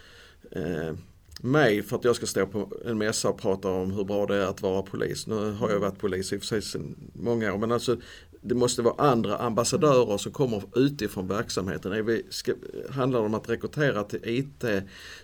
eh, 0.51 0.93
mig 1.41 1.83
för 1.83 1.95
att 1.95 2.03
jag 2.03 2.15
ska 2.15 2.25
stå 2.25 2.47
på 2.47 2.71
en 2.85 2.97
mässa 2.97 3.29
och 3.29 3.41
prata 3.41 3.69
om 3.69 3.91
hur 3.91 4.03
bra 4.03 4.25
det 4.25 4.35
är 4.35 4.47
att 4.47 4.61
vara 4.61 4.81
polis. 4.81 5.27
Nu 5.27 5.51
har 5.51 5.69
jag 5.69 5.79
varit 5.79 5.99
polis 5.99 6.33
i 6.33 6.37
och 6.37 6.41
för 6.41 6.47
sig 6.47 6.61
sedan 6.61 6.95
många 7.13 7.53
år 7.53 7.57
men 7.57 7.71
alltså 7.71 7.97
det 8.41 8.55
måste 8.55 8.81
vara 8.81 9.09
andra 9.09 9.37
ambassadörer 9.37 10.17
som 10.17 10.31
kommer 10.31 10.63
utifrån 10.75 11.27
verksamheten. 11.27 11.91
Är 11.91 12.01
vi, 12.01 12.25
ska, 12.29 12.53
handlar 12.89 13.19
det 13.19 13.25
om 13.25 13.33
att 13.33 13.49
rekrytera 13.49 14.03
till 14.03 14.19
IT 14.23 14.65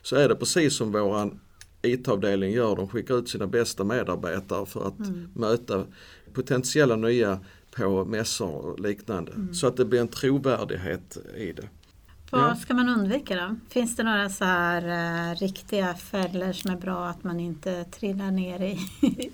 så 0.02 0.16
är 0.16 0.30
det 0.30 0.36
precis 0.36 0.76
som 0.76 0.92
våran 0.92 1.40
IT-avdelning 1.82 2.52
gör. 2.52 2.76
De 2.76 2.88
skickar 2.88 3.20
ut 3.20 3.30
sina 3.30 3.48
bästa 3.48 3.84
medarbetare 3.84 4.66
för 4.66 4.88
att 4.88 4.96
möta 5.34 5.86
potentiella 6.34 6.96
nya 6.96 7.40
på 7.76 8.06
mässor 8.06 8.50
och 8.56 8.80
liknande. 8.80 9.32
Så 9.54 9.68
att 9.68 9.78
det 9.78 9.86
blir 9.86 10.02
en 10.02 10.08
trovärdighet 10.08 11.18
i 11.38 11.52
det. 11.52 11.70
Vad 12.32 12.42
Ja. 12.42 12.56
ska 12.56 12.74
man 12.74 12.90
undvika 12.90 13.36
då? 13.36 13.56
Finns 13.70 13.96
det 13.96 14.04
några 14.04 14.30
så 14.30 14.46
här 14.46 14.82
eh, 15.32 15.36
riktiga 15.36 15.94
fällor 15.94 16.52
som 16.54 16.72
är 16.72 16.76
bra 16.78 17.08
att 17.08 17.24
man 17.24 17.40
inte 17.40 17.84
trillar 17.84 18.32
ner 18.32 18.62
i? 18.62 18.80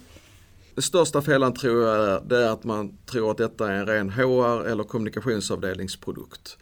Den 0.75 0.81
största 0.81 1.21
fällan 1.21 1.53
tror 1.53 1.83
jag 1.87 2.09
är, 2.09 2.21
det 2.27 2.37
är 2.45 2.49
att 2.49 2.63
man 2.63 2.97
tror 3.05 3.31
att 3.31 3.37
detta 3.37 3.71
är 3.71 3.75
en 3.79 3.85
ren 3.85 4.09
HR 4.09 4.65
eller 4.67 4.83
kommunikationsavdelningsprodukt. 4.83 6.57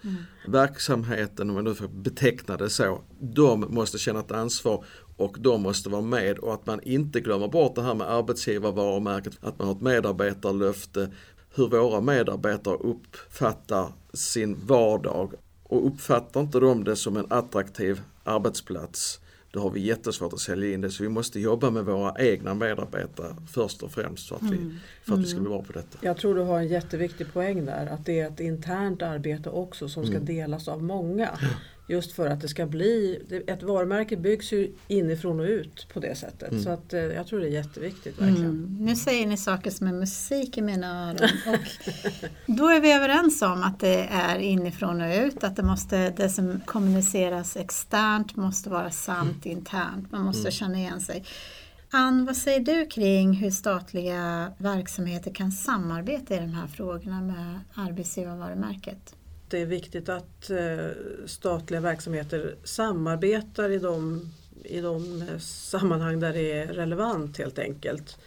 Verksamheten, 0.47 1.49
om 1.49 1.55
man 1.55 1.63
nu 1.63 1.75
får 1.75 1.87
beteckna 1.87 2.57
det 2.57 2.69
så, 2.69 3.01
de 3.19 3.59
måste 3.69 3.97
känna 3.97 4.19
ett 4.19 4.31
ansvar 4.31 4.85
och 5.17 5.37
de 5.39 5.61
måste 5.61 5.89
vara 5.89 6.01
med 6.01 6.39
och 6.39 6.53
att 6.53 6.65
man 6.65 6.81
inte 6.83 7.19
glömmer 7.19 7.47
bort 7.47 7.75
det 7.75 7.81
här 7.81 7.93
med 7.93 8.07
arbetsgivarvarumärket, 8.11 9.37
att 9.41 9.59
man 9.59 9.67
har 9.67 9.75
ett 9.75 9.81
medarbetarlöfte, 9.81 11.09
hur 11.55 11.67
våra 11.67 12.01
medarbetare 12.01 12.75
uppfattar 12.75 13.87
sin 14.13 14.57
vardag 14.65 15.33
och 15.63 15.87
uppfattar 15.87 16.41
inte 16.41 16.59
de 16.59 16.83
det 16.83 16.95
som 16.95 17.17
en 17.17 17.25
attraktiv 17.29 18.01
arbetsplats 18.23 19.19
då 19.55 19.61
har 19.61 19.69
vi 19.69 19.79
jättesvårt 19.79 20.33
att 20.33 20.39
sälja 20.39 20.73
in 20.73 20.81
det. 20.81 20.91
Så 20.91 21.03
vi 21.03 21.09
måste 21.09 21.39
jobba 21.39 21.69
med 21.69 21.85
våra 21.85 22.15
egna 22.19 22.53
medarbetare 22.53 23.35
först 23.53 23.83
och 23.83 23.91
främst 23.91 24.27
så 24.27 24.35
att 24.35 24.41
vi, 24.43 24.79
för 25.03 25.13
att 25.13 25.19
vi 25.19 25.25
ska 25.25 25.39
bli 25.39 25.49
bra 25.49 25.61
på 25.61 25.73
detta. 25.73 25.97
Jag 26.01 26.17
tror 26.17 26.35
du 26.35 26.41
har 26.41 26.59
en 26.59 26.67
jätteviktig 26.67 27.33
poäng 27.33 27.65
där, 27.65 27.87
att 27.87 28.05
det 28.05 28.19
är 28.19 28.27
ett 28.27 28.39
internt 28.39 29.01
arbete 29.01 29.49
också 29.49 29.89
som 29.89 30.05
ska 30.05 30.19
delas 30.19 30.67
av 30.67 30.83
många. 30.83 31.29
Just 31.87 32.11
för 32.11 32.27
att 32.27 32.41
det 32.41 32.47
ska 32.47 32.65
bli, 32.65 33.21
ett 33.47 33.63
varumärke 33.63 34.17
byggs 34.17 34.53
ju 34.53 34.71
inifrån 34.87 35.39
och 35.39 35.45
ut 35.45 35.87
på 35.93 35.99
det 35.99 36.15
sättet. 36.15 36.51
Mm. 36.51 36.63
Så 36.63 36.69
att, 36.69 36.93
eh, 36.93 36.99
jag 36.99 37.27
tror 37.27 37.39
det 37.39 37.47
är 37.47 37.51
jätteviktigt 37.51 38.21
verkligen. 38.21 38.49
Mm. 38.49 38.77
Nu 38.79 38.95
säger 38.95 39.27
ni 39.27 39.37
saker 39.37 39.71
som 39.71 39.87
är 39.87 39.91
musik 39.93 40.57
i 40.57 40.61
mina 40.61 41.09
öron. 41.09 41.29
Och 41.47 42.55
då 42.57 42.69
är 42.69 42.81
vi 42.81 42.91
överens 42.93 43.41
om 43.41 43.63
att 43.63 43.79
det 43.79 44.07
är 44.11 44.39
inifrån 44.39 45.01
och 45.01 45.15
ut, 45.15 45.43
att 45.43 45.55
det, 45.55 45.63
måste, 45.63 46.09
det 46.09 46.29
som 46.29 46.61
kommuniceras 46.65 47.57
externt 47.57 48.35
måste 48.35 48.69
vara 48.69 48.91
sant 48.91 49.45
internt. 49.45 50.11
Man 50.11 50.21
måste 50.21 50.41
Mm. 50.41 50.51
känna 50.51 50.77
igen 50.77 51.01
sig. 51.01 51.23
Ann, 51.91 52.25
vad 52.25 52.37
säger 52.37 52.59
du 52.59 52.85
kring 52.85 53.33
hur 53.33 53.51
statliga 53.51 54.51
verksamheter 54.57 55.33
kan 55.33 55.51
samarbeta 55.51 56.35
i 56.35 56.37
de 56.37 56.53
här 56.53 56.67
frågorna 56.67 57.21
med 57.21 57.59
arbetsgivarvarumärket? 57.73 59.14
Det 59.49 59.61
är 59.61 59.65
viktigt 59.65 60.09
att 60.09 60.49
eh, 60.49 60.89
statliga 61.25 61.81
verksamheter 61.81 62.55
samarbetar 62.63 63.69
i 63.69 63.79
de, 63.79 64.21
i 64.63 64.81
de 64.81 65.21
eh, 65.21 65.37
sammanhang 65.39 66.19
där 66.19 66.33
det 66.33 66.51
är 66.51 66.67
relevant 66.67 67.37
helt 67.37 67.59
enkelt. 67.59 68.17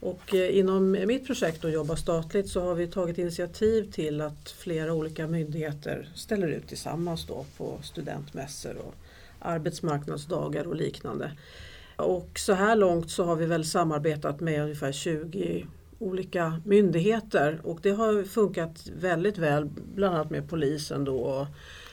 Och 0.00 0.34
eh, 0.34 0.58
inom 0.58 0.90
mitt 0.90 1.26
projekt 1.26 1.64
att 1.64 1.72
jobba 1.72 1.96
statligt 1.96 2.48
så 2.48 2.60
har 2.60 2.74
vi 2.74 2.86
tagit 2.86 3.18
initiativ 3.18 3.92
till 3.92 4.20
att 4.20 4.50
flera 4.58 4.92
olika 4.92 5.26
myndigheter 5.26 6.08
ställer 6.14 6.48
ut 6.48 6.68
tillsammans 6.68 7.26
då 7.26 7.46
på 7.56 7.78
studentmässor 7.82 8.76
och 8.76 8.94
arbetsmarknadsdagar 9.38 10.64
och 10.66 10.76
liknande. 10.76 11.32
Och 11.96 12.38
så 12.38 12.52
här 12.52 12.76
långt 12.76 13.10
så 13.10 13.24
har 13.24 13.36
vi 13.36 13.46
väl 13.46 13.64
samarbetat 13.64 14.40
med 14.40 14.62
ungefär 14.62 14.92
20 14.92 15.66
olika 15.98 16.60
myndigheter 16.64 17.60
och 17.64 17.78
det 17.82 17.90
har 17.90 18.22
funkat 18.24 18.90
väldigt 19.00 19.38
väl, 19.38 19.68
bland 19.94 20.14
annat 20.14 20.30
med 20.30 20.48
polisen 20.50 21.04
då. 21.04 21.46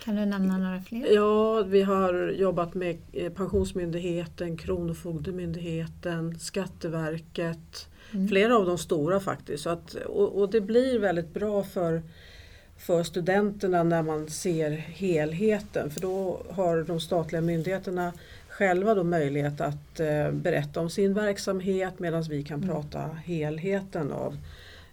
Kan 0.04 0.16
du 0.16 0.26
nämna 0.26 0.58
några 0.58 0.82
fler? 0.82 1.14
Ja, 1.14 1.64
vi 1.64 1.82
har 1.82 2.32
jobbat 2.38 2.74
med 2.74 2.98
eh, 3.14 3.32
Pensionsmyndigheten, 3.32 4.58
Kronofogdemyndigheten, 4.58 6.40
Skatteverket, 6.40 7.88
Mm. 8.14 8.28
flera 8.28 8.58
av 8.58 8.66
de 8.66 8.78
stora 8.78 9.20
faktiskt. 9.20 9.64
Så 9.64 9.70
att, 9.70 9.94
och, 9.94 10.42
och 10.42 10.52
det 10.52 10.62
blir 10.62 11.00
väldigt 11.00 11.34
bra 11.34 11.64
för, 11.64 12.02
för 12.78 13.04
studenterna 13.04 13.84
när 13.84 14.04
man 14.04 14.28
ser 14.30 14.70
helheten 14.72 15.90
för 15.92 16.02
då 16.02 16.42
har 16.50 16.84
de 16.84 17.00
statliga 17.00 17.42
myndigheterna 17.42 18.14
själva 18.58 18.96
då 18.96 19.04
möjlighet 19.04 19.62
att 19.62 20.00
eh, 20.00 20.32
berätta 20.32 20.80
om 20.80 20.90
sin 20.90 21.14
verksamhet 21.14 22.00
medan 22.00 22.24
vi 22.24 22.44
kan 22.44 22.64
Mm. 22.64 22.70
prata 22.76 23.00
helheten 23.26 24.12
av 24.12 24.38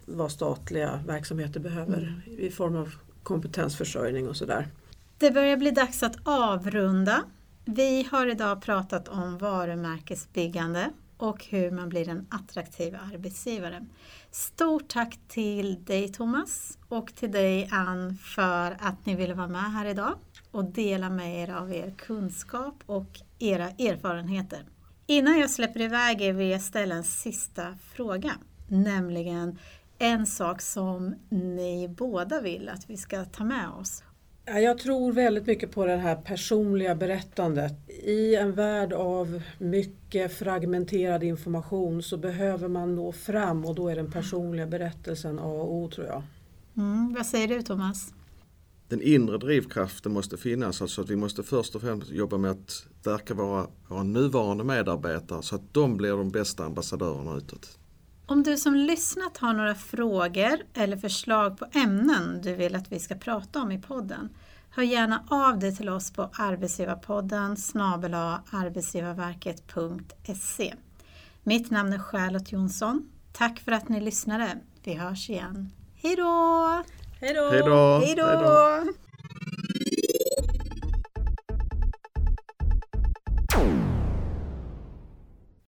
vad 0.05 0.31
statliga 0.31 0.99
verksamheter 1.07 1.59
behöver 1.59 2.21
i 2.37 2.49
form 2.49 2.75
av 2.75 2.93
kompetensförsörjning 3.23 4.27
och 4.29 4.35
sådär. 4.37 4.67
Det 5.17 5.31
börjar 5.31 5.57
bli 5.57 5.71
dags 5.71 6.03
att 6.03 6.15
avrunda. 6.23 7.23
Vi 7.65 8.07
har 8.11 8.27
idag 8.27 8.61
pratat 8.61 9.07
om 9.07 9.37
varumärkesbyggande 9.37 10.89
och 11.17 11.45
hur 11.45 11.71
man 11.71 11.89
blir 11.89 12.09
en 12.09 12.25
attraktiv 12.29 12.95
arbetsgivare. 13.13 13.85
Stort 14.31 14.87
tack 14.87 15.19
till 15.27 15.83
dig 15.83 16.09
Thomas 16.09 16.77
och 16.89 17.15
till 17.15 17.31
dig 17.31 17.69
Ann 17.71 18.17
för 18.17 18.77
att 18.79 19.05
ni 19.05 19.15
ville 19.15 19.33
vara 19.33 19.47
med 19.47 19.71
här 19.71 19.85
idag 19.85 20.13
och 20.51 20.65
dela 20.65 21.09
med 21.09 21.43
er 21.43 21.53
av 21.53 21.73
er 21.73 21.93
kunskap 21.97 22.75
och 22.85 23.21
era 23.43 23.69
erfarenheter. 23.69 24.65
Innan 25.05 25.39
jag 25.39 25.49
släpper 25.49 25.81
iväg 25.81 26.21
er 26.21 26.33
vill 26.33 26.49
jag 26.49 26.61
ställa 26.61 26.95
en 26.95 27.03
sista 27.03 27.75
fråga, 27.93 28.31
nämligen 28.67 29.59
en 29.99 30.25
sak 30.25 30.61
som 30.61 31.15
ni 31.29 31.87
båda 31.87 32.41
vill 32.41 32.69
att 32.69 32.89
vi 32.89 32.97
ska 32.97 33.25
ta 33.25 33.43
med 33.43 33.69
oss. 33.69 34.03
Ja, 34.45 34.59
Jag 34.59 34.77
tror 34.77 35.11
väldigt 35.13 35.47
mycket 35.47 35.71
på 35.71 35.85
det 35.85 35.95
här 35.95 36.15
personliga 36.15 36.95
berättandet. 36.95 37.73
I 38.03 38.35
en 38.35 38.53
värld 38.53 38.93
av 38.93 39.41
mycket 39.57 40.37
fragmenterad 40.37 41.23
information 41.23 42.03
så 42.03 42.17
behöver 42.17 42.67
man 42.67 42.95
nå 42.95 43.11
fram 43.11 43.65
och 43.65 43.75
då 43.75 43.87
är 43.89 43.95
den 43.95 44.11
personliga 44.11 44.67
berättelsen 44.67 45.39
A 45.39 45.43
och 45.45 45.73
O 45.73 45.89
tror 45.95 46.07
jag. 46.07 46.23
Mm, 46.77 47.13
vad 47.13 47.25
säger 47.25 47.47
du 47.47 47.61
Thomas? 47.61 48.13
Den 48.93 49.01
inre 49.01 49.37
drivkraften 49.37 50.13
måste 50.13 50.37
finnas, 50.37 50.81
alltså 50.81 51.01
att 51.01 51.09
vi 51.09 51.15
måste 51.15 51.43
först 51.43 51.75
och 51.75 51.81
främst 51.81 52.09
jobba 52.09 52.37
med 52.37 52.51
att 52.51 52.87
stärka 52.99 53.33
våra, 53.33 53.67
våra 53.87 54.03
nuvarande 54.03 54.63
medarbetare 54.63 55.43
så 55.43 55.55
att 55.55 55.73
de 55.73 55.97
blir 55.97 56.11
de 56.11 56.29
bästa 56.29 56.65
ambassadörerna 56.65 57.37
utåt. 57.37 57.79
Om 58.25 58.43
du 58.43 58.57
som 58.57 58.75
lyssnat 58.75 59.37
har 59.37 59.53
några 59.53 59.75
frågor 59.75 60.59
eller 60.73 60.97
förslag 60.97 61.59
på 61.59 61.65
ämnen 61.73 62.41
du 62.41 62.55
vill 62.55 62.75
att 62.75 62.91
vi 62.91 62.99
ska 62.99 63.15
prata 63.15 63.61
om 63.61 63.71
i 63.71 63.81
podden, 63.81 64.29
hör 64.69 64.83
gärna 64.83 65.23
av 65.27 65.59
dig 65.59 65.75
till 65.75 65.89
oss 65.89 66.11
på 66.11 66.29
arbetsgivarpodden 66.33 67.57
snabel 67.57 68.13
arbetsgivarverket.se. 68.13 70.73
Mitt 71.43 71.71
namn 71.71 71.93
är 71.93 71.99
Charlotte 71.99 72.51
Jonsson. 72.51 73.09
Tack 73.31 73.59
för 73.59 73.71
att 73.71 73.89
ni 73.89 74.01
lyssnade. 74.01 74.57
Vi 74.83 74.93
hörs 74.93 75.29
igen. 75.29 75.69
Hej 75.95 76.15
då! 76.15 76.83
Hej 77.23 77.33
då! 77.33 77.99
Hej 77.99 78.15
då! 78.15 79.02